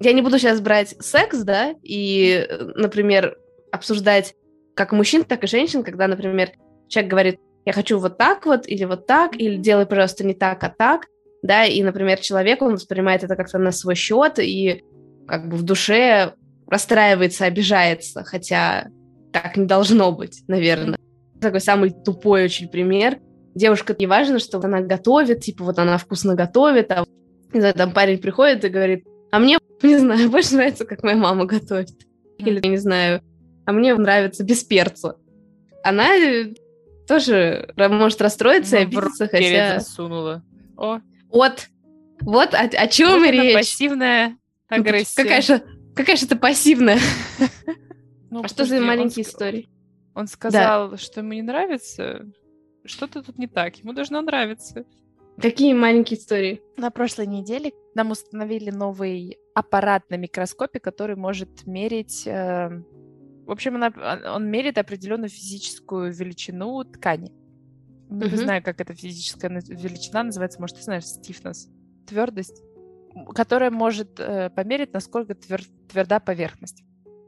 Я 0.00 0.12
не 0.12 0.22
буду 0.22 0.38
сейчас 0.38 0.60
брать 0.60 0.94
секс, 1.00 1.38
да, 1.38 1.74
и, 1.82 2.46
например, 2.76 3.36
обсуждать 3.72 4.34
как 4.74 4.92
мужчин, 4.92 5.24
так 5.24 5.42
и 5.42 5.48
женщин, 5.48 5.82
когда, 5.82 6.06
например, 6.06 6.52
человек 6.88 7.10
говорит, 7.10 7.40
я 7.64 7.72
хочу 7.72 7.98
вот 7.98 8.16
так 8.16 8.46
вот, 8.46 8.68
или 8.68 8.84
вот 8.84 9.06
так, 9.06 9.34
или 9.34 9.56
делай, 9.56 9.86
пожалуйста, 9.86 10.24
не 10.24 10.34
так, 10.34 10.62
а 10.62 10.68
так, 10.68 11.06
да, 11.42 11.64
и, 11.64 11.82
например, 11.82 12.20
человек, 12.20 12.62
он 12.62 12.74
воспринимает 12.74 13.24
это 13.24 13.34
как-то 13.34 13.58
на 13.58 13.72
свой 13.72 13.96
счет, 13.96 14.38
и 14.38 14.84
как 15.26 15.48
бы 15.48 15.56
в 15.56 15.62
душе 15.62 16.34
расстраивается, 16.68 17.44
обижается, 17.44 18.24
хотя 18.24 18.88
так 19.32 19.56
не 19.56 19.66
должно 19.66 20.12
быть, 20.12 20.42
наверное. 20.48 20.98
Такой 21.40 21.60
самый 21.60 21.90
тупой 21.90 22.44
очень 22.44 22.68
пример. 22.68 23.18
Девушка, 23.54 23.94
не 23.98 24.06
важно, 24.06 24.38
что 24.38 24.58
она 24.58 24.80
готовит, 24.80 25.40
типа 25.40 25.64
вот 25.64 25.78
она 25.78 25.98
вкусно 25.98 26.34
готовит, 26.34 26.90
а 26.92 27.04
не 27.52 27.60
знаю, 27.60 27.74
там 27.74 27.92
парень 27.92 28.18
приходит 28.18 28.64
и 28.64 28.68
говорит, 28.68 29.04
а 29.30 29.38
мне, 29.38 29.58
не 29.82 29.98
знаю, 29.98 30.30
больше 30.30 30.54
нравится, 30.54 30.84
как 30.84 31.02
моя 31.02 31.16
мама 31.16 31.44
готовит. 31.44 31.90
Или, 32.38 32.60
я 32.62 32.70
не 32.70 32.76
знаю, 32.76 33.22
а 33.64 33.72
мне 33.72 33.94
нравится 33.94 34.44
без 34.44 34.62
перца. 34.62 35.16
Она 35.82 36.14
э, 36.16 36.54
тоже 37.06 37.72
может 37.76 38.20
расстроиться 38.20 38.76
ну, 38.76 38.82
и 38.82 38.84
обидеться, 38.84 39.28
хотя... 39.28 39.80
засунула. 39.80 40.42
О. 40.76 41.00
Вот. 41.30 41.66
Вот 42.20 42.54
о, 42.54 42.60
о 42.60 42.86
чем 42.88 43.20
вот 43.20 43.30
речь. 43.30 43.54
пассивная 43.54 44.36
агрессия. 44.68 45.22
Какая 45.22 45.42
же, 45.42 45.62
какая 45.98 46.16
же 46.16 46.26
ты 46.26 46.36
пассивная. 46.36 46.98
Ну, 48.30 48.42
а 48.44 48.48
что 48.48 48.66
за 48.66 48.78
маленькие 48.78 49.24
он, 49.24 49.30
истории? 49.30 49.68
Он 50.14 50.26
сказал, 50.26 50.90
да. 50.90 50.96
что 50.98 51.20
ему 51.20 51.32
не 51.32 51.40
нравится. 51.40 52.26
Что-то 52.84 53.22
тут 53.22 53.38
не 53.38 53.46
так. 53.46 53.76
Ему 53.76 53.94
должно 53.94 54.20
нравиться. 54.20 54.84
Какие 55.40 55.72
маленькие 55.72 56.18
истории? 56.18 56.60
На 56.76 56.90
прошлой 56.90 57.26
неделе 57.26 57.72
нам 57.94 58.10
установили 58.10 58.68
новый 58.68 59.38
аппарат 59.54 60.10
на 60.10 60.16
микроскопе, 60.16 60.78
который 60.78 61.16
может 61.16 61.66
мерить... 61.66 62.26
Э, 62.26 62.82
в 63.46 63.50
общем, 63.50 63.82
он, 63.82 64.26
он 64.26 64.50
мерит 64.50 64.76
определенную 64.76 65.30
физическую 65.30 66.12
величину 66.12 66.84
ткани. 66.84 67.32
Не 68.10 68.26
uh-huh. 68.26 68.36
знаю, 68.36 68.62
как 68.62 68.82
эта 68.82 68.92
физическая 68.92 69.50
величина 69.50 70.24
называется, 70.24 70.60
может, 70.60 70.76
ты 70.76 70.82
знаешь, 70.82 71.04
stiffness, 71.04 71.70
твердость, 72.06 72.62
которая 73.26 73.70
может 73.70 74.18
э, 74.18 74.50
померить, 74.50 74.92
насколько 74.92 75.34
твер, 75.34 75.62
тверда 75.90 76.20
поверхность. 76.20 76.82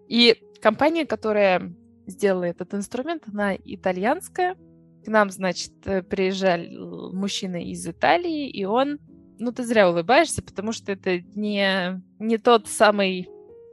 И 0.08 0.42
компания, 0.60 1.06
которая 1.06 1.74
сделала 2.06 2.44
этот 2.44 2.74
инструмент, 2.74 3.24
она 3.32 3.54
итальянская. 3.56 4.56
К 5.04 5.08
нам, 5.08 5.30
значит, 5.30 5.72
э, 5.84 6.02
приезжал 6.02 7.12
мужчина 7.12 7.62
из 7.62 7.86
Италии, 7.86 8.48
и 8.48 8.64
он... 8.64 8.98
Ну, 9.38 9.52
ты 9.52 9.64
зря 9.64 9.88
улыбаешься, 9.88 10.42
потому 10.42 10.72
что 10.72 10.92
это 10.92 11.20
не, 11.34 12.02
не 12.18 12.36
тот 12.36 12.68
самый 12.68 13.28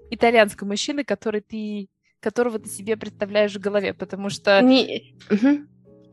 итальянский 0.09 0.65
мужчина, 0.65 1.03
который 1.03 1.41
ты, 1.41 1.89
которого 2.21 2.59
ты 2.59 2.69
себе 2.69 2.95
представляешь 2.95 3.55
в 3.55 3.59
голове, 3.59 3.93
потому 3.93 4.29
что... 4.29 4.61
Не... 4.61 5.13
Угу 5.29 5.67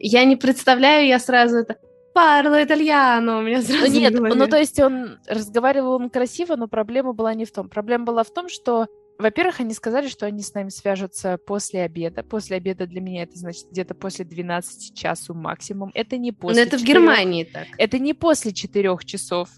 я 0.07 0.25
не 0.25 0.37
представляю, 0.37 1.07
я 1.07 1.19
сразу 1.19 1.59
это 1.59 1.79
Парло 2.15 2.63
итальяно, 2.63 3.39
у 3.39 3.43
меня 3.43 3.61
сразу 3.61 3.91
Нет, 3.91 4.15
ну 4.15 4.47
то 4.47 4.57
есть 4.57 4.79
он 4.79 5.19
разговаривал 5.27 5.95
он 5.95 6.11
красиво, 6.11 6.55
но 6.55 6.69
проблема 6.69 7.13
была 7.13 7.35
не 7.35 7.45
в 7.45 7.51
том. 7.51 7.69
Проблема 7.69 8.05
была 8.05 8.23
в 8.23 8.33
том, 8.33 8.49
что, 8.49 8.87
во-первых, 9.19 9.59
они 9.59 9.75
сказали, 9.75 10.07
что 10.07 10.25
они 10.25 10.41
с 10.41 10.55
нами 10.55 10.69
свяжутся 10.69 11.39
после 11.45 11.83
обеда. 11.83 12.23
После 12.23 12.57
обеда 12.57 12.87
для 12.87 13.01
меня 13.01 13.25
это 13.25 13.37
значит 13.37 13.67
где-то 13.69 13.95
после 13.97 14.25
12 14.25 14.97
часу 14.97 15.35
максимум. 15.35 15.91
Это 15.93 16.17
не 16.17 16.31
после 16.31 16.63
Но 16.63 16.69
это 16.69 16.79
4... 16.79 16.85
в 16.85 16.87
Германии 16.87 17.45
так. 17.45 17.67
Это 17.79 17.99
не 17.99 18.15
после 18.15 18.53
4 18.53 18.97
часов. 19.05 19.49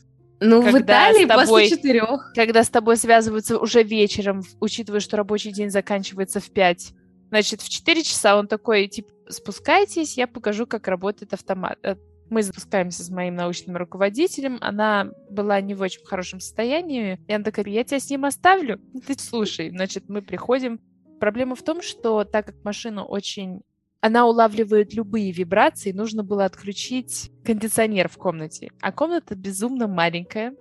Ну, 0.41 0.63
в 0.63 0.79
Италии 0.79 1.27
тобой, 1.27 1.47
после 1.47 1.77
четырех. 1.77 2.33
Когда 2.35 2.65
с 2.65 2.71
тобой 2.71 2.97
связываются 2.97 3.59
уже 3.59 3.83
вечером, 3.83 4.43
учитывая, 4.61 5.01
что 5.01 5.19
рабочий 5.19 5.53
день 5.53 5.69
заканчивается 5.69 6.41
в 6.41 6.51
5. 6.51 6.93
Значит, 7.29 7.61
в 7.61 7.69
4 7.69 8.03
часа 8.03 8.39
он 8.39 8.47
такой, 8.47 8.89
типа, 8.89 9.11
спускайтесь, 9.29 10.17
я 10.17 10.27
покажу, 10.27 10.67
как 10.67 10.89
работает 10.89 11.35
автомат. 11.35 11.79
Мы 12.29 12.43
запускаемся 12.43 13.05
с 13.05 13.11
моим 13.11 13.37
научным 13.37 13.77
руководителем. 13.77 14.59
Она 14.61 15.11
была 15.31 15.61
не 15.61 15.75
в 15.75 15.81
очень 15.81 16.05
хорошем 16.05 16.41
состоянии. 16.41 17.21
И 17.29 17.33
она 17.33 17.45
такая, 17.45 17.67
я 17.67 17.85
тебя 17.85 18.01
с 18.01 18.11
ним 18.11 18.25
оставлю. 18.25 18.81
«Ну, 18.93 19.01
ты 19.01 19.15
слушай. 19.19 19.71
Значит, 19.71 20.09
мы 20.09 20.23
приходим. 20.23 20.81
Проблема 21.21 21.55
в 21.55 21.63
том, 21.63 21.83
что 21.83 22.25
так 22.25 22.47
как 22.47 22.65
машина 22.65 23.05
очень... 23.05 23.63
Она 24.01 24.27
улавливает 24.27 24.95
любые 24.95 25.33
вибрации, 25.33 25.91
нужно 25.91 26.23
было 26.23 26.45
отключить 26.45 27.33
кондиционер 27.45 28.09
в 28.09 28.19
комнате. 28.19 28.71
А 28.81 28.93
комната 28.93 29.35
безумно 29.35 29.89
маленькая. 29.89 30.55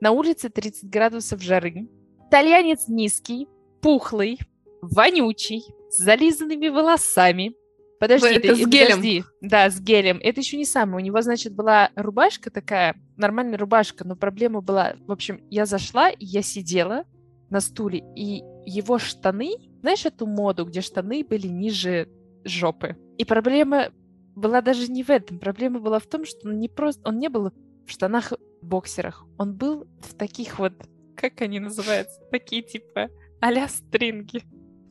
На 0.00 0.10
улице 0.10 0.50
30 0.50 0.90
градусов 0.90 1.40
жары. 1.40 1.88
Итальянец 2.28 2.88
низкий, 2.88 3.48
пухлый, 3.80 4.38
вонючий, 4.82 5.64
с 5.90 5.98
зализанными 5.98 6.68
волосами, 6.68 7.54
Подожди, 8.00 8.28
это 8.28 8.40
ты, 8.40 8.56
с 8.56 8.66
гелем. 8.66 8.96
Подожди. 8.96 9.24
Да, 9.42 9.70
с 9.70 9.80
гелем. 9.80 10.18
Это 10.22 10.40
еще 10.40 10.56
не 10.56 10.64
самое. 10.64 10.96
У 10.96 11.06
него, 11.06 11.20
значит, 11.20 11.54
была 11.54 11.90
рубашка 11.94 12.50
такая, 12.50 12.96
нормальная 13.16 13.58
рубашка, 13.58 14.04
но 14.04 14.16
проблема 14.16 14.62
была... 14.62 14.94
В 15.06 15.12
общем, 15.12 15.40
я 15.50 15.66
зашла, 15.66 16.10
я 16.18 16.40
сидела, 16.40 17.04
на 17.50 17.60
стуле, 17.60 18.02
и 18.16 18.42
его 18.64 18.98
штаны, 18.98 19.50
знаешь 19.82 20.06
эту 20.06 20.26
моду, 20.26 20.64
где 20.64 20.80
штаны 20.80 21.24
были 21.24 21.48
ниже 21.48 22.08
жопы. 22.44 22.96
И 23.18 23.24
проблема 23.24 23.90
была 24.34 24.62
даже 24.62 24.90
не 24.90 25.02
в 25.02 25.10
этом. 25.10 25.38
Проблема 25.38 25.80
была 25.80 25.98
в 25.98 26.06
том, 26.06 26.24
что 26.24 26.48
он 26.48 26.58
не 26.58 26.68
просто, 26.68 27.06
он 27.06 27.18
не 27.18 27.28
был 27.28 27.50
в 27.86 27.90
штанах 27.90 28.32
боксерах. 28.62 29.26
Он 29.36 29.54
был 29.54 29.86
в 30.00 30.14
таких 30.14 30.58
вот, 30.58 30.72
как 31.16 31.42
они 31.42 31.60
называются, 31.60 32.18
такие 32.30 32.62
типа 32.62 33.10
а 33.40 33.68
стринги. 33.68 34.42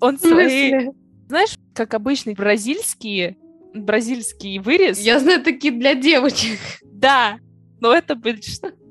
Он 0.02 0.18
свои, 0.18 0.90
знаешь, 1.30 1.56
как 1.76 1.94
обычный 1.94 2.34
бразильские, 2.34 3.38
бразильский 3.74 4.58
вырез. 4.60 5.00
Я 5.00 5.20
знаю 5.20 5.44
такие 5.44 5.72
для 5.72 5.94
девочек. 5.94 6.60
Да, 6.84 7.38
но 7.80 7.94
это 7.94 8.16
были, 8.16 8.42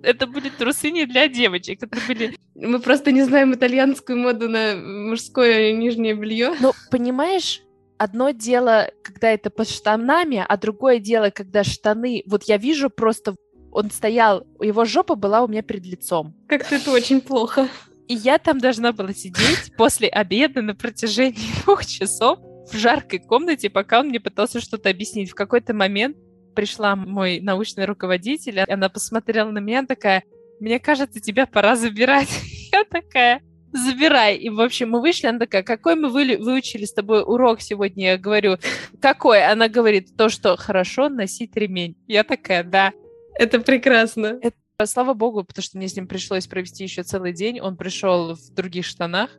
это 0.02 0.26
были 0.26 0.48
трусы 0.48 0.90
не 0.90 1.04
для 1.04 1.28
девочек, 1.28 1.82
это 1.82 1.98
были... 2.06 2.36
Мы 2.54 2.80
просто 2.80 3.12
не 3.12 3.22
знаем 3.24 3.54
итальянскую 3.54 4.18
моду 4.18 4.48
на 4.48 4.76
мужское 4.76 5.72
нижнее 5.72 6.14
белье. 6.14 6.54
Ну, 6.60 6.72
понимаешь, 6.90 7.60
одно 7.98 8.30
дело, 8.30 8.90
когда 9.02 9.30
это 9.30 9.50
под 9.50 9.68
штанами, 9.68 10.44
а 10.48 10.56
другое 10.56 11.00
дело, 11.00 11.30
когда 11.30 11.64
штаны... 11.64 12.22
Вот 12.26 12.44
я 12.44 12.56
вижу 12.56 12.88
просто... 12.88 13.34
Он 13.70 13.90
стоял, 13.90 14.46
его 14.60 14.84
жопа 14.84 15.16
была 15.16 15.42
у 15.42 15.48
меня 15.48 15.62
перед 15.62 15.84
лицом. 15.84 16.34
Как-то 16.48 16.76
это 16.76 16.90
очень 16.92 17.20
плохо. 17.20 17.68
И 18.08 18.14
я 18.14 18.38
там 18.38 18.58
должна 18.58 18.92
была 18.92 19.12
сидеть 19.12 19.76
после 19.76 20.08
обеда 20.08 20.62
на 20.62 20.74
протяжении 20.74 21.38
двух 21.64 21.84
часов 21.84 22.38
в 22.70 22.76
жаркой 22.76 23.18
комнате, 23.20 23.70
пока 23.70 24.00
он 24.00 24.08
мне 24.08 24.18
пытался 24.18 24.60
что-то 24.60 24.90
объяснить. 24.90 25.30
В 25.30 25.34
какой-то 25.34 25.74
момент 25.74 26.16
пришла 26.54 26.96
мой 26.96 27.40
научный 27.40 27.84
руководитель, 27.84 28.60
она 28.60 28.88
посмотрела 28.88 29.50
на 29.50 29.58
меня 29.58 29.86
такая, 29.86 30.24
мне 30.58 30.80
кажется, 30.80 31.20
тебя 31.20 31.46
пора 31.46 31.76
забирать. 31.76 32.28
Я 32.72 32.84
такая, 32.84 33.42
забирай. 33.72 34.36
И, 34.36 34.50
в 34.50 34.60
общем, 34.60 34.90
мы 34.90 35.00
вышли, 35.00 35.26
она 35.26 35.38
такая, 35.38 35.62
какой 35.62 35.94
мы 35.94 36.08
вы, 36.08 36.36
выучили 36.36 36.84
с 36.84 36.92
тобой 36.92 37.22
урок 37.22 37.60
сегодня? 37.60 38.12
Я 38.12 38.18
говорю, 38.18 38.56
какой? 39.00 39.44
Она 39.44 39.68
говорит, 39.68 40.16
то, 40.16 40.28
что 40.28 40.56
хорошо 40.56 41.08
носить 41.08 41.54
ремень. 41.56 41.96
Я 42.06 42.24
такая, 42.24 42.64
да. 42.64 42.92
Это 43.34 43.60
прекрасно. 43.60 44.38
Это, 44.42 44.56
слава 44.86 45.14
богу, 45.14 45.44
потому 45.44 45.62
что 45.62 45.76
мне 45.76 45.88
с 45.88 45.96
ним 45.96 46.06
пришлось 46.06 46.46
провести 46.46 46.84
еще 46.84 47.02
целый 47.02 47.32
день. 47.32 47.60
Он 47.60 47.76
пришел 47.76 48.34
в 48.34 48.54
других 48.54 48.86
штанах. 48.86 49.30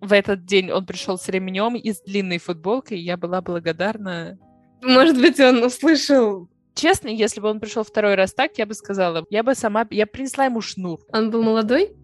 В 0.00 0.12
этот 0.12 0.44
день 0.44 0.70
он 0.70 0.86
пришел 0.86 1.18
с 1.18 1.28
ремнем 1.28 1.76
и 1.76 1.92
с 1.92 2.00
длинной 2.02 2.38
футболкой, 2.38 2.98
я 3.00 3.16
была 3.16 3.42
благодарна. 3.42 4.38
Может 4.82 5.20
быть, 5.20 5.40
он 5.40 5.64
услышал 5.64 6.48
Честно, 6.78 7.08
если 7.08 7.40
бы 7.40 7.48
он 7.48 7.58
пришел 7.58 7.82
второй 7.82 8.14
раз 8.14 8.32
так, 8.32 8.56
я 8.56 8.64
бы 8.64 8.72
сказала, 8.72 9.24
я 9.30 9.42
бы 9.42 9.56
сама, 9.56 9.84
я 9.90 10.06
принесла 10.06 10.44
ему 10.44 10.60
шнур. 10.60 11.00
Он 11.12 11.28
был 11.32 11.42
молодой? 11.42 11.96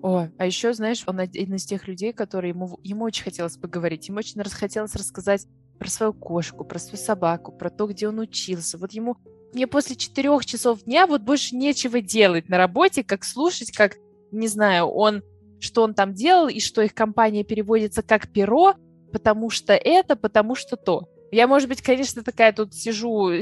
О, 0.00 0.28
а 0.38 0.46
еще, 0.46 0.72
знаешь, 0.72 1.02
он 1.04 1.18
один 1.18 1.52
из 1.54 1.64
тех 1.64 1.88
людей, 1.88 2.12
которые 2.12 2.50
ему, 2.50 2.78
ему 2.84 3.04
очень 3.04 3.24
хотелось 3.24 3.56
поговорить. 3.56 4.06
Ему 4.06 4.18
очень 4.18 4.40
расхотелось 4.40 4.94
рассказать 4.94 5.48
про 5.80 5.88
свою 5.88 6.12
кошку, 6.12 6.64
про 6.64 6.78
свою 6.78 6.96
собаку, 6.96 7.50
про 7.50 7.70
то, 7.70 7.88
где 7.88 8.06
он 8.06 8.20
учился. 8.20 8.78
Вот 8.78 8.92
ему 8.92 9.16
мне 9.52 9.66
после 9.66 9.96
четырех 9.96 10.44
часов 10.44 10.84
дня 10.84 11.06
вот 11.06 11.22
больше 11.22 11.56
нечего 11.56 12.00
делать 12.00 12.48
на 12.48 12.58
работе, 12.58 13.02
как 13.02 13.24
слушать, 13.24 13.72
как, 13.72 13.96
не 14.30 14.48
знаю, 14.48 14.86
он, 14.86 15.22
что 15.60 15.82
он 15.82 15.94
там 15.94 16.14
делал, 16.14 16.48
и 16.48 16.60
что 16.60 16.82
их 16.82 16.94
компания 16.94 17.44
переводится 17.44 18.02
как 18.02 18.28
перо, 18.28 18.74
потому 19.12 19.50
что 19.50 19.72
это, 19.72 20.16
потому 20.16 20.54
что 20.54 20.76
то. 20.76 21.08
Я, 21.30 21.46
может 21.46 21.68
быть, 21.68 21.82
конечно, 21.82 22.22
такая 22.22 22.52
тут 22.52 22.74
сижу... 22.74 23.30
Э, 23.30 23.40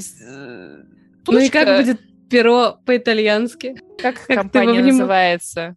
ну 1.26 1.38
и 1.38 1.48
как 1.48 1.78
будет 1.78 2.00
перо 2.28 2.78
по-итальянски? 2.84 3.76
Как, 3.98 4.16
как 4.26 4.36
компания 4.36 4.80
вним... 4.80 4.96
называется? 4.96 5.76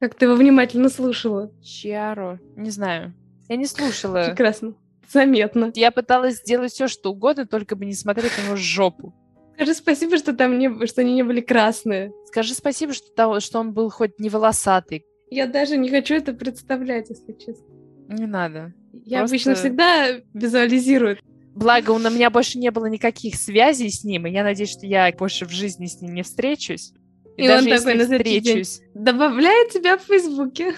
Как 0.00 0.14
ты 0.14 0.26
его 0.26 0.34
внимательно 0.34 0.88
слушала? 0.88 1.50
Чиаро. 1.62 2.40
Не 2.56 2.70
знаю. 2.70 3.14
Я 3.48 3.56
не 3.56 3.66
слушала. 3.66 4.26
Прекрасно. 4.26 4.74
Заметно. 5.10 5.70
Я 5.74 5.90
пыталась 5.90 6.36
сделать 6.38 6.72
все, 6.72 6.88
что 6.88 7.12
угодно, 7.12 7.46
только 7.46 7.76
бы 7.76 7.84
не 7.84 7.94
смотреть 7.94 8.32
на 8.38 8.46
его 8.46 8.56
жопу. 8.56 9.14
Скажи 9.54 9.74
спасибо, 9.74 10.16
что 10.18 10.34
там 10.34 10.58
не, 10.58 10.86
что 10.86 11.02
они 11.02 11.14
не 11.14 11.22
были 11.22 11.40
красные. 11.40 12.12
Скажи 12.26 12.54
спасибо, 12.54 12.92
что, 12.92 13.06
там, 13.14 13.40
что 13.40 13.60
он 13.60 13.72
был 13.72 13.88
хоть 13.90 14.18
не 14.18 14.28
волосатый. 14.28 15.04
Я 15.30 15.46
даже 15.46 15.76
не 15.76 15.90
хочу 15.90 16.14
это 16.14 16.32
представлять, 16.32 17.10
если 17.10 17.32
честно. 17.32 17.66
Не 18.08 18.26
надо. 18.26 18.74
Я 18.92 19.20
Просто... 19.20 19.34
обычно 19.34 19.54
всегда 19.54 20.20
визуализирую. 20.32 21.18
Благо, 21.54 21.92
у 21.92 21.98
меня 21.98 22.30
больше 22.30 22.58
не 22.58 22.70
было 22.70 22.86
никаких 22.86 23.36
связей 23.36 23.88
с 23.88 24.02
ним, 24.02 24.26
и 24.26 24.30
я 24.30 24.42
надеюсь, 24.42 24.70
что 24.70 24.86
я 24.86 25.12
больше 25.16 25.46
в 25.46 25.50
жизни 25.50 25.86
с 25.86 26.00
ним 26.00 26.14
не 26.14 26.22
встречусь. 26.22 26.92
И, 27.36 27.44
и 27.44 27.48
даже 27.48 27.70
он 27.70 27.78
такой 27.78 27.98
встречусь... 28.00 28.80
Добавляет 28.94 29.70
тебя 29.70 29.96
в 29.96 30.02
Фейсбуке. 30.02 30.74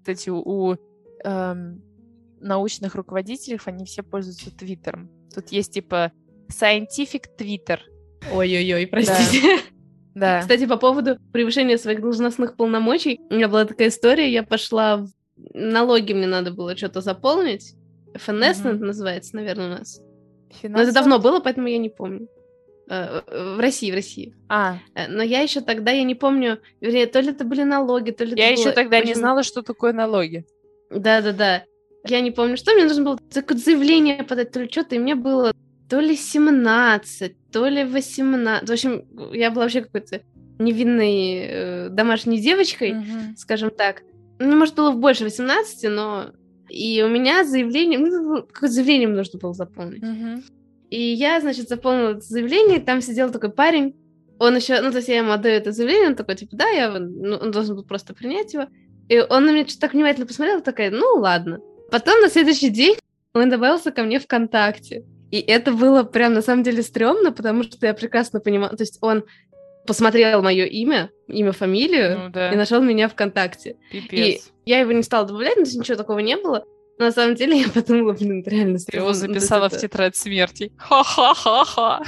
Кстати, 0.00 0.30
у, 0.30 0.40
у 0.40 0.76
эм, 1.24 1.82
научных 2.40 2.96
руководителей 2.96 3.58
они 3.64 3.84
все 3.84 4.02
пользуются 4.02 4.50
Твиттером. 4.56 5.10
Тут 5.32 5.48
есть 5.50 5.72
типа 5.72 6.12
Scientific 6.50 7.24
Twitter. 7.38 7.78
Ой-ой-ой, 8.32 8.86
простите. 8.86 9.58
Да. 10.14 10.40
Кстати, 10.40 10.66
по 10.66 10.76
поводу 10.78 11.16
превышения 11.32 11.76
своих 11.76 12.00
должностных 12.00 12.56
полномочий, 12.56 13.20
у 13.30 13.34
меня 13.34 13.46
была 13.46 13.64
такая 13.66 13.86
история, 13.86 14.28
я 14.28 14.42
пошла 14.42 14.96
в 14.96 15.10
налоги, 15.54 16.12
мне 16.12 16.26
надо 16.26 16.50
было 16.50 16.76
что-то 16.76 17.00
заполнить. 17.02 17.74
ФНС 18.14 18.60
mm-hmm. 18.60 18.78
называется, 18.78 19.36
наверное, 19.36 19.66
у 19.66 19.78
нас. 19.78 20.00
Финансов? 20.60 20.70
Но 20.76 20.82
это 20.82 20.92
давно 20.92 21.18
было, 21.20 21.38
поэтому 21.38 21.68
я 21.68 21.78
не 21.78 21.88
помню. 21.88 22.26
Э, 22.90 23.20
в 23.54 23.60
России, 23.60 23.90
в 23.90 23.94
России. 23.94 24.34
А. 24.48 24.78
Э, 24.94 25.08
но 25.08 25.22
я 25.22 25.40
еще 25.40 25.60
тогда, 25.60 25.90
я 25.90 26.02
не 26.02 26.14
помню, 26.14 26.58
вернее, 26.80 27.06
то 27.06 27.20
ли 27.20 27.30
это 27.30 27.44
были 27.44 27.62
налоги, 27.62 28.10
то 28.10 28.24
ли 28.24 28.34
Я 28.36 28.50
это 28.50 28.60
еще 28.60 28.64
было... 28.64 28.74
тогда 28.74 29.00
не 29.00 29.14
знала, 29.14 29.42
что 29.42 29.62
такое 29.62 29.92
налоги. 29.92 30.46
Да-да-да. 30.90 31.64
Я 32.04 32.20
не 32.20 32.30
помню, 32.30 32.56
что 32.56 32.72
мне 32.72 32.84
нужно 32.84 33.04
было 33.04 33.18
заявление 33.30 34.24
подать, 34.24 34.52
то 34.52 34.60
ли 34.60 34.70
что-то, 34.70 34.94
и 34.94 34.98
мне 34.98 35.14
было 35.14 35.52
то 35.88 36.00
ли 36.00 36.16
17, 36.16 37.50
то 37.50 37.66
ли 37.66 37.84
18. 37.84 38.68
В 38.68 38.72
общем, 38.72 39.04
я 39.32 39.50
была 39.50 39.64
вообще 39.64 39.82
какой-то 39.82 40.22
невинной 40.58 41.38
э, 41.40 41.88
домашней 41.90 42.40
девочкой, 42.40 42.92
mm-hmm. 42.92 43.36
скажем 43.36 43.70
так. 43.70 44.02
Ну, 44.38 44.56
может, 44.56 44.74
было 44.74 44.92
больше 44.92 45.24
18, 45.24 45.90
но... 45.90 46.32
И 46.68 47.02
у 47.02 47.08
меня 47.08 47.44
заявление... 47.44 47.98
Ну, 47.98 48.42
какое 48.42 48.68
заявление 48.68 49.08
нужно 49.08 49.38
было 49.38 49.54
заполнить. 49.54 50.02
Mm-hmm. 50.02 50.42
И 50.90 51.00
я, 51.12 51.40
значит, 51.40 51.68
заполнила 51.68 52.10
это 52.10 52.22
заявление, 52.22 52.80
там 52.80 53.00
сидел 53.00 53.30
такой 53.30 53.50
парень, 53.50 53.94
он 54.38 54.56
еще, 54.56 54.80
ну, 54.80 54.90
то 54.90 54.98
есть 54.98 55.08
я 55.08 55.18
ему 55.18 55.32
отдаю 55.32 55.56
это 55.56 55.72
заявление, 55.72 56.08
он 56.08 56.14
такой, 56.14 56.36
типа, 56.36 56.56
да, 56.56 56.68
я, 56.68 56.90
ну, 56.98 57.36
он 57.36 57.50
должен 57.50 57.76
был 57.76 57.84
просто 57.84 58.14
принять 58.14 58.54
его. 58.54 58.66
И 59.08 59.18
он 59.18 59.46
на 59.46 59.50
меня 59.50 59.64
что-то 59.66 59.80
так 59.80 59.94
внимательно 59.94 60.26
посмотрел, 60.26 60.60
такая, 60.60 60.90
ну, 60.90 61.16
ладно. 61.16 61.60
Потом 61.90 62.20
на 62.20 62.28
следующий 62.28 62.68
день 62.68 62.96
он 63.32 63.48
добавился 63.48 63.90
ко 63.90 64.02
мне 64.02 64.20
ВКонтакте. 64.20 65.04
И 65.30 65.40
это 65.40 65.72
было 65.72 66.02
прям 66.04 66.34
на 66.34 66.42
самом 66.42 66.62
деле 66.62 66.82
стрёмно, 66.82 67.32
потому 67.32 67.62
что 67.62 67.86
я 67.86 67.94
прекрасно 67.94 68.40
понимала, 68.40 68.76
то 68.76 68.82
есть 68.82 68.98
он 69.00 69.24
посмотрел 69.86 70.42
мое 70.42 70.66
имя, 70.66 71.10
имя, 71.28 71.52
фамилию 71.52 72.18
ну, 72.18 72.28
да. 72.30 72.52
и 72.52 72.56
нашел 72.56 72.82
меня 72.82 73.08
ВКонтакте. 73.08 73.76
Пипец. 73.90 74.10
И 74.12 74.40
я 74.66 74.80
его 74.80 74.92
не 74.92 75.02
стала 75.02 75.26
добавлять, 75.26 75.56
но 75.56 75.62
ничего 75.62 75.96
такого 75.96 76.18
не 76.18 76.36
было. 76.36 76.64
Но 76.98 77.06
на 77.06 77.12
самом 77.12 77.36
деле 77.36 77.60
я 77.60 77.68
подумала, 77.68 78.12
блин, 78.12 78.42
реально 78.44 78.78
Ты 78.78 78.98
его 78.98 79.12
записала 79.12 79.68
в 79.68 79.78
тетрадь 79.78 80.16
смерти. 80.16 80.72
Ха-ха-ха-ха. 80.76 82.02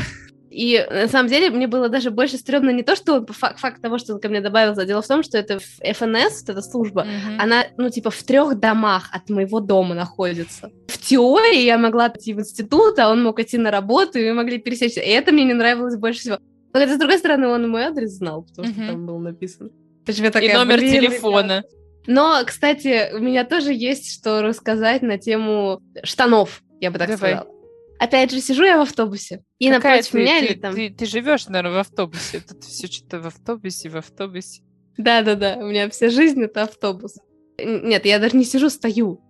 И 0.51 0.85
на 0.91 1.07
самом 1.07 1.29
деле 1.29 1.49
мне 1.51 1.69
было 1.69 1.89
даже 1.89 2.11
больше 2.11 2.37
стрёмно 2.37 2.71
не 2.71 2.83
то, 2.83 2.97
что 2.97 3.15
он, 3.15 3.27
факт, 3.27 3.61
факт 3.61 3.81
того, 3.81 3.99
что 3.99 4.15
он 4.15 4.21
ко 4.21 4.29
мне 4.29 4.41
добавился, 4.41 4.83
а 4.83 4.85
дело 4.85 5.01
в 5.01 5.07
том, 5.07 5.23
что 5.23 5.39
это 5.39 5.61
ФНС, 5.61 6.41
вот 6.41 6.49
эта 6.49 6.63
служба, 6.63 7.03
mm-hmm. 7.03 7.37
она, 7.39 7.67
ну, 7.77 7.89
типа, 7.89 8.11
в 8.11 8.23
трех 8.25 8.59
домах 8.59 9.11
от 9.13 9.31
моего 9.31 9.61
дома 9.61 9.95
находится. 9.95 10.71
В 10.89 10.99
теории 10.99 11.63
я 11.63 11.79
могла 11.79 12.09
идти 12.09 12.35
в 12.35 12.41
институт, 12.41 12.99
а 12.99 13.11
он 13.11 13.23
мог 13.23 13.39
идти 13.39 13.59
на 13.59 13.71
работу, 13.71 14.19
и 14.19 14.29
мы 14.29 14.35
могли 14.35 14.59
пересечься. 14.59 15.01
И 15.01 15.09
это 15.09 15.31
мне 15.31 15.45
не 15.45 15.55
нравилось 15.55 15.97
больше 15.97 16.21
всего. 16.21 16.39
Но 16.73 16.81
хотя, 16.81 16.95
с 16.95 16.99
другой 16.99 17.19
стороны, 17.19 17.47
он 17.47 17.69
мой 17.69 17.85
адрес 17.85 18.11
знал, 18.11 18.43
потому 18.43 18.69
mm-hmm. 18.69 18.73
что 18.73 18.87
там 18.87 19.07
было 19.07 19.19
написано. 19.19 19.71
Такая, 20.05 20.51
и 20.51 20.53
номер 20.53 20.81
телефона. 20.81 21.63
Но, 22.07 22.43
кстати, 22.45 23.13
у 23.15 23.19
меня 23.19 23.45
тоже 23.45 23.73
есть 23.73 24.13
что 24.13 24.43
рассказать 24.43 25.03
на 25.03 25.19
тему 25.19 25.81
штанов, 26.03 26.63
я 26.81 26.91
бы 26.91 26.99
так 26.99 27.09
Давай. 27.09 27.35
сказала. 27.35 27.60
Опять 28.01 28.31
же, 28.31 28.41
сижу 28.41 28.65
я 28.65 28.79
в 28.79 28.81
автобусе, 28.81 29.43
и 29.59 29.69
Какая 29.69 29.99
напротив 29.99 30.13
ты, 30.13 30.19
меня 30.19 30.41
ты, 30.41 30.47
или 30.47 30.55
там... 30.55 30.75
Ты, 30.75 30.89
ты 30.89 31.05
живешь, 31.05 31.47
наверное, 31.49 31.77
в 31.77 31.79
автобусе. 31.81 32.41
Тут 32.41 32.65
все 32.65 32.87
что-то 32.87 33.21
в 33.21 33.27
автобусе, 33.27 33.91
в 33.91 33.97
автобусе. 33.97 34.63
Да-да-да, 34.97 35.59
у 35.59 35.67
меня 35.67 35.91
вся 35.91 36.09
жизнь— 36.09 36.43
это 36.45 36.63
автобус. 36.63 37.17
Нет, 37.59 38.07
я 38.07 38.19
даже 38.19 38.39
не 38.39 38.45
сижу, 38.45 38.71
стою. 38.71 39.21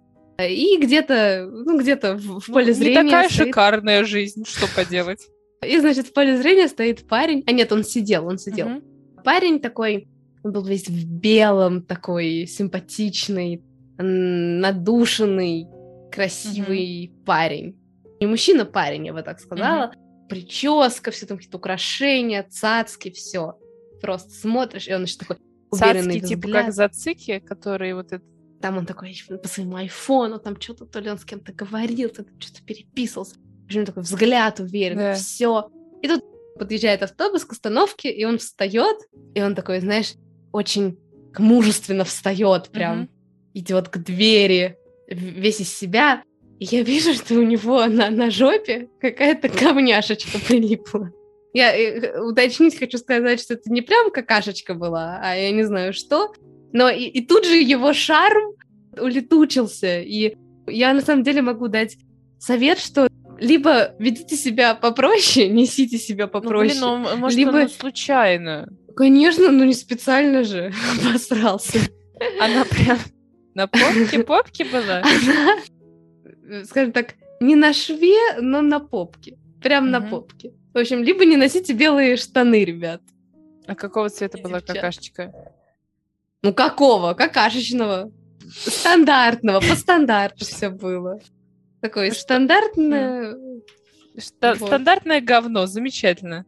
И 0.41 0.79
где-то, 0.81 1.51
ну, 1.51 1.81
где-то 1.81 2.15
в, 2.15 2.39
в 2.39 2.47
поле 2.47 2.69
ну, 2.69 2.75
зрения... 2.75 3.03
Не 3.03 3.11
такая 3.11 3.29
стоит... 3.29 3.49
шикарная 3.49 4.05
жизнь, 4.05 4.45
что 4.47 4.69
поделать. 4.73 5.27
И, 5.67 5.79
значит, 5.81 6.07
в 6.07 6.13
поле 6.13 6.37
зрения 6.37 6.69
стоит 6.69 7.09
парень. 7.09 7.43
А 7.49 7.53
нет, 7.53 7.73
он 7.73 7.83
сидел, 7.83 8.29
он 8.29 8.39
сидел. 8.39 8.69
Uh-huh. 8.69 9.23
Парень 9.25 9.59
такой, 9.59 10.09
он 10.45 10.53
был 10.53 10.65
весь 10.65 10.89
в 10.89 11.07
белом, 11.07 11.83
такой 11.83 12.47
симпатичный, 12.47 13.65
надушенный, 13.99 15.67
красивый 16.13 17.07
uh-huh. 17.07 17.25
парень. 17.25 17.80
Не 18.21 18.27
мужчина, 18.27 18.65
парень, 18.65 19.07
я 19.07 19.13
бы 19.13 19.23
так 19.23 19.41
сказала. 19.41 19.93
Uh-huh. 19.95 20.29
Прическа, 20.29 21.11
все 21.11 21.27
там 21.27 21.39
какие-то 21.39 21.57
украшения, 21.59 22.43
цацки, 22.49 23.11
все. 23.11 23.59
Просто 24.01 24.31
смотришь, 24.31 24.89
и 24.89 24.95
он 24.95 25.03
еще 25.05 25.19
такой 25.19 25.37
уверенный 25.71 26.21
Цацки, 26.21 26.35
взгляд. 26.35 26.43
типа 26.43 26.53
как 26.65 26.73
зацики, 26.73 27.39
которые 27.41 27.95
вот 27.95 28.13
это... 28.13 28.25
Там 28.61 28.77
он 28.77 28.85
такой 28.87 29.17
по 29.43 29.49
своему 29.49 29.77
айфону, 29.77 30.39
там 30.39 30.61
что-то, 30.61 30.85
то 30.85 31.01
ли 31.01 31.11
он 31.11 31.19
с 31.19 31.25
кем-то 31.25 31.53
говорил, 31.53 32.09
ли 32.09 32.25
что-то 32.39 32.63
переписывался. 32.65 33.37
В 33.37 33.65
общем, 33.65 33.87
такой 33.87 34.03
взгляд 34.03 34.61
уверенный, 34.61 35.03
Да. 35.03 35.15
все. 35.15 35.71
И 36.03 36.09
тут 36.09 36.23
подъезжает 36.59 37.03
автобус 37.03 37.45
к 37.47 37.53
остановке, 37.53 38.11
и 38.13 38.25
он 38.27 38.39
встает, 38.39 38.99
и 39.35 39.43
он 39.43 39.55
такой, 39.55 39.81
знаешь, 39.81 40.13
очень 40.53 40.99
мужественно 41.39 42.05
встает, 42.05 42.69
прям 42.69 42.99
Мгм. 42.99 43.11
идет 43.55 43.89
к 43.89 43.97
двери, 43.99 44.77
весь 45.09 45.61
из 45.61 45.73
себя. 45.75 46.23
И 46.61 46.67
я 46.67 46.83
вижу, 46.83 47.15
что 47.15 47.35
у 47.35 47.43
него 47.43 47.85
на, 47.87 48.11
на 48.11 48.31
жопе 48.31 48.89
какая-то 49.01 49.49
камняшечка 49.49 50.39
прилипла. 50.39 51.11
Я 51.53 51.75
э, 51.77 52.21
уточнить 52.21 52.79
хочу 52.79 52.99
сказать, 52.99 53.41
что 53.41 53.55
это 53.55 53.73
не 53.73 53.81
прям 53.81 54.11
какашечка 54.13 54.75
была, 54.75 55.19
а 55.23 55.35
я 55.35 55.51
не 55.51 55.65
знаю 55.65 55.93
что. 55.93 56.33
Но 56.73 56.89
и, 56.89 57.05
и 57.05 57.27
тут 57.27 57.45
же 57.47 57.57
его 57.57 57.93
шарм 57.93 58.53
улетучился. 59.01 60.01
И 60.01 60.37
я 60.67 60.93
на 60.93 61.01
самом 61.01 61.25
деле 61.25 61.43
могу 61.43 61.69
дать 61.69 61.97
совет, 62.39 62.79
что 62.79 63.09
либо 63.39 63.95
ведите 63.99 64.37
себя 64.37 64.75
попроще, 64.75 65.49
несите 65.53 65.99
себя 65.99 66.27
Ну, 66.27 66.31
попроще. 66.31 66.69
блин, 66.71 66.81
ну, 66.81 67.17
может, 67.17 67.39
либо- 67.39 67.69
случайно. 67.69 68.69
Конечно, 68.97 69.51
ну 69.51 69.65
не 69.65 69.73
специально 69.75 70.45
же 70.45 70.73
обосрался. 71.03 71.79
Она 72.39 72.65
прям 72.67 72.99
на 73.55 73.67
попке-попке 73.67 74.67
была? 74.67 74.99
Она, 74.99 75.57
скажем 76.65 76.93
так, 76.93 77.15
не 77.41 77.57
на 77.57 77.73
шве, 77.73 78.17
но 78.41 78.61
на 78.63 78.81
попке. 78.81 79.39
Прям 79.63 79.91
на 79.91 80.01
Мгм. 80.01 80.11
попке. 80.11 80.53
В 80.75 80.79
общем, 80.79 81.03
либо 81.03 81.25
не 81.25 81.37
носите 81.37 81.73
белые 81.73 82.17
штаны, 82.17 82.65
ребят. 82.65 83.03
А 83.67 83.75
какого 83.75 84.09
цвета 84.09 84.39
была 84.39 84.59
Девчат. 84.61 84.77
какашечка? 84.77 85.33
Ну 86.43 86.55
какого? 86.55 87.15
Какашечного. 87.15 88.11
Стандартного, 88.51 89.61
по 89.61 89.75
стандарту 89.77 90.45
все 90.45 90.71
было. 90.71 91.21
Такое 91.81 92.11
стандартное... 92.11 93.37
Ста- 94.19 94.55
Вот. 94.55 94.67
Стандартное 94.69 95.21
говно, 95.21 95.67
замечательно. 95.67 96.45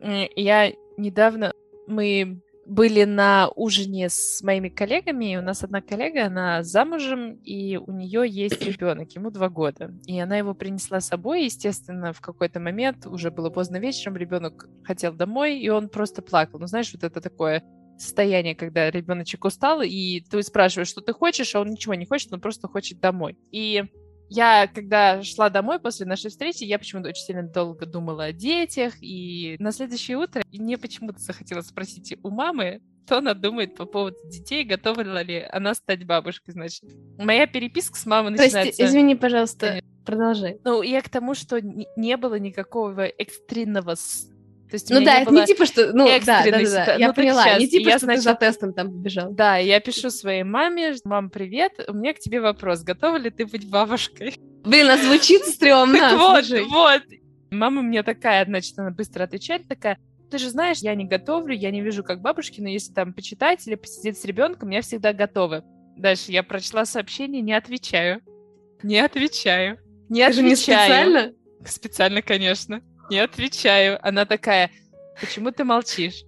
М, 0.00 0.28
Я 0.36 0.72
недавно... 0.96 1.52
Мы 1.86 2.40
были 2.68 3.04
на 3.04 3.48
ужине 3.56 4.10
с 4.10 4.42
моими 4.42 4.68
коллегами, 4.68 5.32
и 5.32 5.36
у 5.38 5.42
нас 5.42 5.64
одна 5.64 5.80
коллега, 5.80 6.26
она 6.26 6.62
замужем, 6.62 7.36
и 7.42 7.78
у 7.78 7.90
нее 7.92 8.28
есть 8.28 8.62
ребенок, 8.62 9.10
ему 9.12 9.30
два 9.30 9.48
года. 9.48 9.94
И 10.06 10.20
она 10.20 10.36
его 10.36 10.54
принесла 10.54 11.00
с 11.00 11.08
собой, 11.08 11.44
естественно, 11.44 12.12
в 12.12 12.20
какой-то 12.20 12.60
момент, 12.60 13.06
уже 13.06 13.30
было 13.30 13.48
поздно 13.48 13.78
вечером, 13.78 14.18
ребенок 14.18 14.68
хотел 14.84 15.14
домой, 15.14 15.58
и 15.58 15.68
он 15.70 15.88
просто 15.88 16.20
плакал. 16.20 16.60
Ну, 16.60 16.66
знаешь, 16.66 16.92
вот 16.92 17.02
это 17.02 17.22
такое 17.22 17.64
состояние, 17.96 18.54
когда 18.54 18.90
ребеночек 18.90 19.46
устал, 19.46 19.80
и 19.80 20.20
ты 20.20 20.42
спрашиваешь, 20.42 20.88
что 20.88 21.00
ты 21.00 21.14
хочешь, 21.14 21.54
а 21.54 21.60
он 21.60 21.70
ничего 21.70 21.94
не 21.94 22.04
хочет, 22.04 22.32
он 22.32 22.40
просто 22.40 22.68
хочет 22.68 23.00
домой. 23.00 23.38
И 23.50 23.84
я, 24.28 24.66
когда 24.66 25.22
шла 25.22 25.50
домой 25.50 25.78
после 25.78 26.06
нашей 26.06 26.30
встречи, 26.30 26.64
я 26.64 26.78
почему-то 26.78 27.08
очень 27.08 27.24
сильно 27.24 27.42
долго 27.42 27.86
думала 27.86 28.24
о 28.24 28.32
детях, 28.32 28.94
и 29.00 29.56
на 29.58 29.72
следующее 29.72 30.18
утро 30.18 30.42
мне 30.52 30.78
почему-то 30.78 31.18
захотелось 31.18 31.66
спросить 31.66 32.16
у 32.22 32.30
мамы, 32.30 32.80
что 33.06 33.18
она 33.18 33.32
думает 33.32 33.74
по 33.74 33.86
поводу 33.86 34.18
детей, 34.26 34.64
готова 34.64 35.22
ли 35.22 35.46
она 35.50 35.74
стать 35.74 36.04
бабушкой, 36.04 36.52
значит. 36.52 36.84
Моя 37.16 37.46
переписка 37.46 37.98
с 37.98 38.04
мамой 38.04 38.34
Прости, 38.34 38.54
начинается... 38.54 38.84
извини, 38.84 39.14
пожалуйста, 39.14 39.80
продолжай. 40.04 40.58
Ну, 40.62 40.82
я 40.82 41.00
к 41.00 41.08
тому, 41.08 41.34
что 41.34 41.58
не 41.62 42.16
было 42.18 42.38
никакого 42.38 43.06
экстренного... 43.06 43.94
То 44.70 44.74
есть 44.74 44.90
Ну 44.90 45.02
да, 45.02 45.20
это 45.20 45.32
не 45.32 45.46
типа, 45.46 45.64
что... 45.64 45.92
Ну 45.92 46.06
да, 46.06 46.18
да, 46.44 46.44
да, 46.44 46.84
да, 46.86 46.94
я 46.96 47.08
Ну, 47.08 47.14
поняла. 47.14 47.44
щас, 47.44 47.58
Не 47.60 47.68
типа, 47.68 47.88
я, 47.88 47.98
что 47.98 48.06
ты 48.06 48.16
за 48.16 48.22
значит, 48.22 48.40
тестом 48.40 48.72
там 48.74 48.88
побежал. 48.90 49.32
Да, 49.32 49.56
я 49.56 49.80
пишу 49.80 50.10
своей 50.10 50.42
маме, 50.42 50.94
мам, 51.04 51.30
привет, 51.30 51.72
у 51.88 51.94
меня 51.94 52.12
к 52.12 52.18
тебе 52.18 52.40
вопрос, 52.40 52.82
готова 52.82 53.16
ли 53.16 53.30
ты 53.30 53.46
быть 53.46 53.68
бабушкой? 53.68 54.34
Блин, 54.64 54.88
а 54.90 54.98
звучит 54.98 55.44
стрёмно. 55.46 55.98
Так 55.98 56.18
вот, 56.18 56.44
слушай. 56.44 56.64
вот. 56.64 57.02
Мама 57.50 57.80
мне 57.80 58.02
такая, 58.02 58.44
значит, 58.44 58.78
она 58.78 58.90
быстро 58.90 59.24
отвечает, 59.24 59.66
такая, 59.66 59.98
ты 60.30 60.36
же 60.36 60.50
знаешь, 60.50 60.78
я 60.78 60.94
не 60.94 61.06
готовлю, 61.06 61.54
я 61.54 61.70
не 61.70 61.80
вижу 61.80 62.04
как 62.04 62.20
бабушки, 62.20 62.60
но 62.60 62.68
если 62.68 62.92
там 62.92 63.14
почитать 63.14 63.66
или 63.66 63.74
посидеть 63.76 64.18
с 64.20 64.24
ребенком, 64.26 64.68
я 64.68 64.82
всегда 64.82 65.14
готова. 65.14 65.64
Дальше 65.96 66.30
я 66.30 66.42
прочла 66.42 66.84
сообщение, 66.84 67.40
не 67.40 67.54
отвечаю. 67.54 68.20
Не 68.82 69.00
отвечаю. 69.00 69.78
Не 70.10 70.20
Это 70.20 70.34
же 70.34 70.42
не 70.42 70.52
отвечаю. 70.52 70.84
специально? 70.84 71.32
Специально, 71.66 72.22
конечно. 72.22 72.82
Не 73.10 73.20
отвечаю. 73.20 73.98
Она 74.06 74.26
такая, 74.26 74.70
почему 75.20 75.50
ты 75.50 75.64
молчишь? 75.64 76.24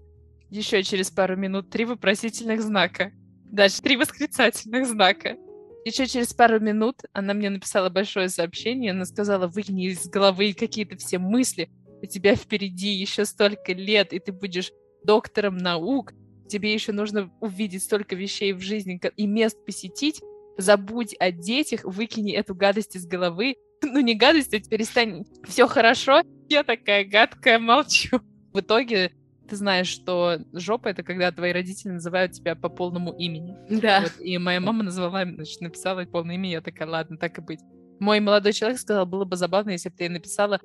Еще 0.49 0.83
через 0.83 1.11
пару 1.11 1.37
минут 1.37 1.71
три 1.71 1.85
вопросительных 1.85 2.63
знака. 2.63 3.13
Дальше 3.45 3.83
три 3.83 3.97
восклицательных 3.97 4.87
знака. 4.87 5.37
Еще 5.85 6.07
через 6.07 6.33
пару 6.33 6.59
минут 6.59 7.03
она 7.13 7.35
мне 7.35 7.51
написала 7.51 7.89
большое 7.89 8.29
сообщение. 8.29 8.93
Она 8.93 9.05
сказала, 9.05 9.47
выкини 9.47 9.89
из 9.89 10.09
головы 10.09 10.55
какие-то 10.55 10.97
все 10.97 11.19
мысли. 11.19 11.71
У 12.03 12.07
тебя 12.07 12.35
впереди 12.35 12.89
еще 12.89 13.27
столько 13.27 13.73
лет, 13.73 14.13
и 14.13 14.19
ты 14.19 14.33
будешь 14.33 14.73
доктором 15.05 15.59
наук. 15.59 16.13
Тебе 16.49 16.73
еще 16.73 16.93
нужно 16.93 17.31
увидеть 17.41 17.83
столько 17.83 18.17
вещей 18.17 18.53
в 18.53 18.61
жизни 18.61 19.01
и 19.17 19.27
мест 19.27 19.65
посетить. 19.65 20.21
Забудь 20.57 21.15
о 21.19 21.31
детях, 21.31 21.85
выкини 21.85 22.33
эту 22.33 22.55
гадость 22.55 22.97
из 22.97 23.07
головы. 23.07 23.57
Ну, 23.83 24.01
не 24.01 24.15
гадость, 24.15 24.53
а 24.53 24.61
перестань. 24.61 25.25
Все 25.49 25.67
хорошо. 25.67 26.23
Я 26.51 26.65
такая 26.65 27.05
гадкая, 27.05 27.61
молчу. 27.61 28.21
В 28.53 28.59
итоге 28.59 29.13
ты 29.49 29.55
знаешь, 29.55 29.87
что 29.87 30.39
жопа— 30.53 30.89
это 30.91 31.05
когда 31.05 31.31
твои 31.31 31.53
родители 31.53 31.91
называют 31.91 32.33
тебя 32.33 32.57
по 32.57 32.69
полному 32.69 33.13
имени. 33.13 33.57
Да. 33.71 34.01
Вот, 34.01 34.21
и 34.21 34.37
моя 34.37 34.61
мама 34.61 34.83
назвала, 34.83 35.25
значит, 35.25 35.61
написала 35.61 36.05
полное 36.05 36.35
имя, 36.35 36.51
я 36.51 36.61
такая, 36.61 36.89
ладно, 36.89 37.17
так 37.17 37.39
и 37.39 37.41
быть. 37.41 37.61
Мой 38.01 38.19
молодой 38.19 38.53
человек 38.53 38.81
сказал, 38.81 39.07
было 39.07 39.25
бы 39.25 39.37
забавно, 39.37 39.71
если 39.71 39.91
бы 39.91 39.97
ты 39.97 40.05
ей 40.05 40.09
написала, 40.09 40.61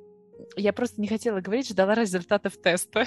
я 0.56 0.74
просто 0.74 1.00
не 1.00 1.08
хотела 1.08 1.40
говорить, 1.40 1.70
ждала 1.70 1.94
результатов 1.94 2.60
теста. 2.60 3.06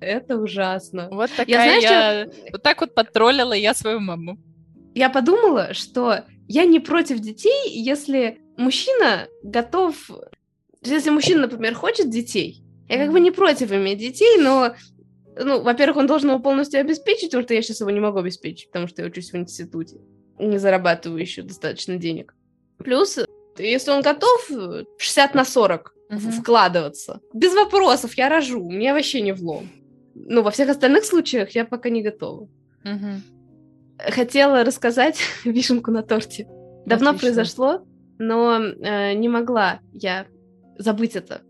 Это 0.00 0.36
ужасно. 0.36 1.08
Вот 1.10 1.30
такая 1.30 1.46
Я, 1.48 1.74
я... 1.76 1.80
знаешь, 1.80 2.52
Вот 2.52 2.62
так 2.62 2.80
вот 2.82 2.94
потроллила 2.94 3.54
я 3.54 3.72
свою 3.72 4.00
маму. 4.00 4.38
Я 4.94 5.08
подумала, 5.08 5.72
что 5.72 6.24
я 6.46 6.66
не 6.66 6.80
против 6.80 7.20
детей, 7.20 7.70
если 7.70 8.40
мужчина 8.58 9.28
готов... 9.42 10.10
Если 10.86 11.10
мужчина, 11.10 11.42
например, 11.42 11.74
хочет 11.74 12.10
детей, 12.10 12.62
я 12.88 12.98
как 12.98 13.12
бы 13.12 13.20
не 13.20 13.30
против 13.30 13.72
иметь 13.72 13.98
детей, 13.98 14.38
но, 14.38 14.74
ну, 15.36 15.62
во-первых, 15.62 15.96
он 15.98 16.06
должен 16.06 16.30
его 16.30 16.38
полностью 16.38 16.80
обеспечить, 16.80 17.30
потому 17.30 17.42
что 17.44 17.54
я 17.54 17.62
сейчас 17.62 17.80
его 17.80 17.90
не 17.90 18.00
могу 18.00 18.18
обеспечить, 18.18 18.68
потому 18.70 18.86
что 18.86 19.02
я 19.02 19.08
учусь 19.08 19.32
в 19.32 19.36
институте, 19.36 19.96
не 20.38 20.58
зарабатываю 20.58 21.20
еще 21.20 21.42
достаточно 21.42 21.96
денег. 21.96 22.34
Плюс, 22.78 23.18
если 23.58 23.90
он 23.90 24.02
готов 24.02 24.50
60 24.98 25.34
на 25.34 25.44
40 25.44 25.92
Мгм. 26.08 26.30
вкладываться, 26.32 27.20
без 27.34 27.52
вопросов, 27.54 28.14
я 28.14 28.28
рожу, 28.28 28.64
мне 28.70 28.92
вообще 28.92 29.20
не 29.22 29.32
влом. 29.32 29.68
Ну, 30.14 30.42
во 30.42 30.50
всех 30.50 30.68
остальных 30.68 31.04
случаях 31.04 31.50
я 31.50 31.64
пока 31.64 31.88
не 31.90 32.02
готова. 32.02 32.48
Мгм. 32.84 33.22
Хотела 33.98 34.62
рассказать 34.62 35.18
вишенку 35.44 35.90
на 35.90 36.02
торте. 36.02 36.46
Давно 36.86 37.10
Отлично. 37.10 37.18
произошло, 37.18 37.86
но 38.18 38.60
э, 38.60 39.14
не 39.14 39.28
могла 39.28 39.80
я 39.92 40.26
забыть 40.78 41.16
это. 41.16 41.42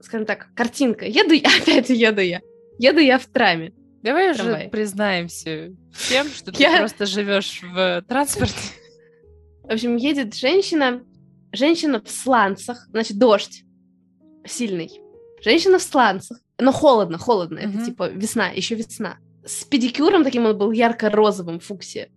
Скажем 0.00 0.26
так, 0.26 0.48
картинка. 0.54 1.04
Еду 1.06 1.32
я, 1.34 1.48
опять 1.62 1.90
еду 1.90 2.20
я. 2.20 2.40
Еду 2.78 3.00
я 3.00 3.18
в 3.18 3.26
траме. 3.26 3.72
Давай 4.02 4.30
уже 4.30 4.40
Трамвай. 4.42 4.68
признаемся 4.70 5.74
всем, 5.92 6.26
что 6.28 6.52
ты 6.52 6.62
Я- 6.62 6.78
просто 6.78 7.04
живешь 7.06 7.60
в 7.62 8.02
транспорте. 8.08 8.54
В 9.62 9.72
общем, 9.72 9.96
едет 9.96 10.34
женщина, 10.34 11.04
женщина 11.52 12.00
в 12.02 12.10
сланцах, 12.10 12.86
значит, 12.90 13.18
дождь 13.18 13.62
сильный. 14.46 14.90
Женщина 15.42 15.78
в 15.78 15.82
сланцах, 15.82 16.38
но 16.58 16.72
холодно, 16.72 17.18
холодно, 17.18 17.58
это 17.58 17.84
типа 17.84 18.08
весна, 18.08 18.48
еще 18.48 18.74
весна. 18.74 19.18
С 19.44 19.64
педикюром 19.64 20.24
таким 20.24 20.46
он 20.46 20.56
был 20.58 20.72
ярко-розовым 20.72 21.60
фуксия 21.60 22.08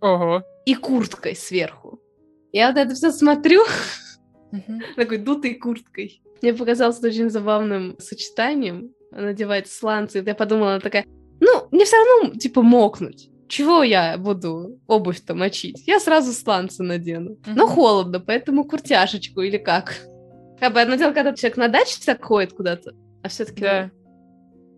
Ого. 0.00 0.42
и 0.66 0.74
курткой 0.74 1.34
сверху. 1.36 2.00
Я 2.52 2.68
вот 2.68 2.76
это 2.78 2.94
все 2.94 3.10
смотрю, 3.12 3.62
Мгм. 4.52 4.80
такой 4.96 5.18
дутой 5.18 5.54
курткой. 5.54 6.22
Мне 6.42 6.54
показалось 6.54 6.98
это 6.98 7.08
очень 7.08 7.30
забавным 7.30 7.96
сочетанием. 7.98 8.92
Она 9.12 9.26
надевает 9.28 9.68
сланцы. 9.68 10.22
Я 10.24 10.34
подумала, 10.34 10.72
она 10.72 10.80
такая, 10.80 11.04
ну, 11.40 11.68
мне 11.70 11.84
все 11.84 11.96
равно, 11.96 12.34
типа, 12.38 12.62
мокнуть. 12.62 13.30
Чего 13.48 13.82
я 13.82 14.16
буду 14.18 14.78
обувь-то 14.86 15.34
мочить? 15.34 15.82
Я 15.86 16.00
сразу 16.00 16.32
сланцы 16.32 16.82
надену. 16.82 17.38
Но 17.46 17.64
Мгм. 17.66 17.74
холодно, 17.74 18.20
поэтому 18.20 18.64
куртяшечку 18.64 19.40
или 19.40 19.56
как. 19.56 19.94
Как 20.60 20.72
бы 20.74 20.80
одно 20.80 20.96
дело, 20.96 21.12
когда 21.12 21.32
человек 21.34 21.56
на 21.56 21.68
даче 21.68 21.96
так 22.04 22.22
ходит 22.24 22.52
куда-то, 22.52 22.92
а 23.22 23.28
все-таки, 23.28 23.62
Да. 23.62 23.90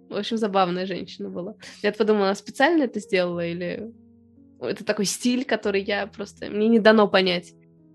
в 0.08 0.16
общем, 0.16 0.36
забавная 0.36 0.86
женщина 0.86 1.28
была. 1.30 1.54
Я 1.82 1.92
подумала, 1.92 2.26
она 2.26 2.34
специально 2.34 2.84
это 2.84 3.00
сделала 3.00 3.44
или 3.44 3.90
это 4.60 4.84
такой 4.84 5.04
стиль, 5.06 5.44
который 5.44 5.82
я 5.82 6.06
просто... 6.06 6.50
Мне 6.50 6.68
не 6.68 6.78
дано 6.78 7.08
понять. 7.08 7.52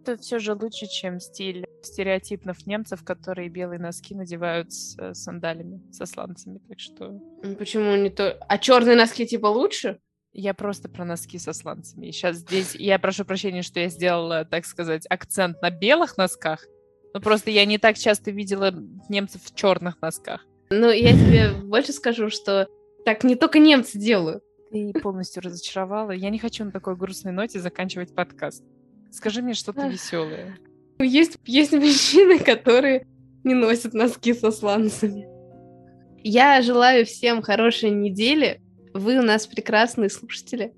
Это 0.07 0.21
все 0.21 0.39
же 0.39 0.53
лучше, 0.53 0.87
чем 0.87 1.19
стиль 1.19 1.65
стереотипных 1.81 2.65
немцев, 2.65 3.03
которые 3.03 3.49
белые 3.49 3.79
носки 3.79 4.15
надевают 4.15 4.73
с 4.73 4.97
э, 4.97 5.13
сандалями, 5.13 5.81
со 5.91 6.05
сланцами. 6.05 6.59
Так 6.67 6.79
что... 6.79 7.19
Почему 7.57 7.95
не 7.95 8.09
то? 8.09 8.37
А 8.47 8.57
черные 8.57 8.95
носки 8.95 9.25
типа 9.25 9.47
лучше? 9.47 9.99
Я 10.33 10.53
просто 10.53 10.89
про 10.89 11.05
носки 11.05 11.37
со 11.37 11.53
сланцами. 11.53 12.11
сейчас 12.11 12.37
здесь 12.37 12.75
я 12.75 12.99
прошу 12.99 13.23
прощения, 13.23 13.61
что 13.61 13.79
я 13.79 13.89
сделала, 13.89 14.43
так 14.43 14.65
сказать, 14.65 15.05
акцент 15.09 15.61
на 15.61 15.69
белых 15.69 16.17
носках. 16.17 16.65
Но 17.13 17.21
просто 17.21 17.51
я 17.51 17.65
не 17.65 17.77
так 17.77 17.97
часто 17.97 18.31
видела 18.31 18.73
немцев 19.07 19.41
в 19.43 19.55
черных 19.55 20.01
носках. 20.01 20.45
Ну, 20.69 20.89
я 20.91 21.13
тебе 21.13 21.51
больше 21.63 21.93
скажу, 21.93 22.29
что 22.29 22.67
так 23.05 23.23
не 23.23 23.35
только 23.35 23.59
немцы 23.59 23.97
делают. 23.97 24.43
Ты 24.71 24.91
полностью 24.99 25.41
разочаровала. 25.41 26.11
Я 26.11 26.29
не 26.29 26.39
хочу 26.39 26.65
на 26.65 26.71
такой 26.71 26.97
грустной 26.97 27.31
ноте 27.31 27.59
заканчивать 27.59 28.13
подкаст. 28.13 28.63
Скажи 29.15 29.41
мне 29.41 29.54
что-то 29.54 29.88
веселое. 29.88 30.58
Есть, 30.99 31.38
есть 31.45 31.71
мужчины, 31.71 32.38
которые 32.38 33.08
не 33.45 33.54
носят 33.54 33.93
носки 33.93 34.34
со 34.34 34.51
сланцами. 34.51 35.25
Я 36.21 36.62
желаю 36.62 37.06
всем 37.06 37.41
хорошей 37.41 37.91
недели. 37.91 38.62
Вы 38.93 39.19
у 39.19 39.21
нас 39.21 39.47
прекрасные 39.47 40.10
слушатели. 40.10 40.73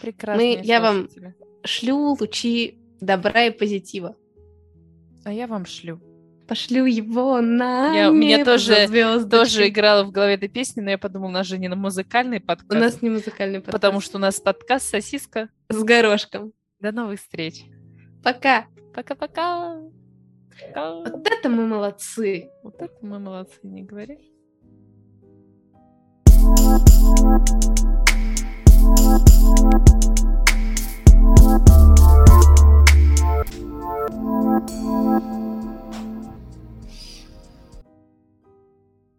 Прекрасные 0.00 0.58
Мы, 0.58 0.64
Я 0.64 0.80
вам 0.80 1.08
шлю 1.64 2.16
лучи 2.18 2.78
добра 3.00 3.46
и 3.46 3.50
позитива. 3.50 4.14
А 5.24 5.32
я 5.32 5.48
вам 5.48 5.66
шлю. 5.66 6.00
Пошлю 6.46 6.84
его 6.84 7.40
на 7.40 7.94
я, 7.94 8.10
У 8.10 8.14
меня 8.14 8.44
тоже, 8.44 8.88
тоже 9.28 9.68
играла 9.68 10.04
в 10.04 10.12
голове 10.12 10.34
эта 10.34 10.48
песня, 10.48 10.82
но 10.82 10.90
я 10.90 10.98
подумала, 10.98 11.28
у 11.30 11.32
нас 11.32 11.46
же 11.46 11.58
не 11.58 11.68
на 11.68 11.76
музыкальный 11.76 12.40
подкаст. 12.40 12.72
У 12.72 12.74
нас 12.74 13.02
не 13.02 13.10
музыкальный 13.10 13.60
подкаст. 13.60 13.72
Потому 13.72 14.00
что 14.00 14.18
у 14.18 14.20
нас 14.20 14.40
подкаст 14.40 14.88
«Сосиска» 14.88 15.48
с 15.68 15.82
горошком. 15.82 16.52
До 16.80 16.92
новых 16.92 17.20
встреч. 17.20 17.64
Пока. 18.22 18.66
Пока-пока. 18.94 19.80
Вот 20.74 21.26
это 21.26 21.48
мы 21.48 21.66
молодцы. 21.66 22.50
Вот 22.62 22.82
это 22.82 22.94
мы 23.02 23.18
молодцы, 23.18 23.58
не 23.62 23.82
говори. 23.82 24.26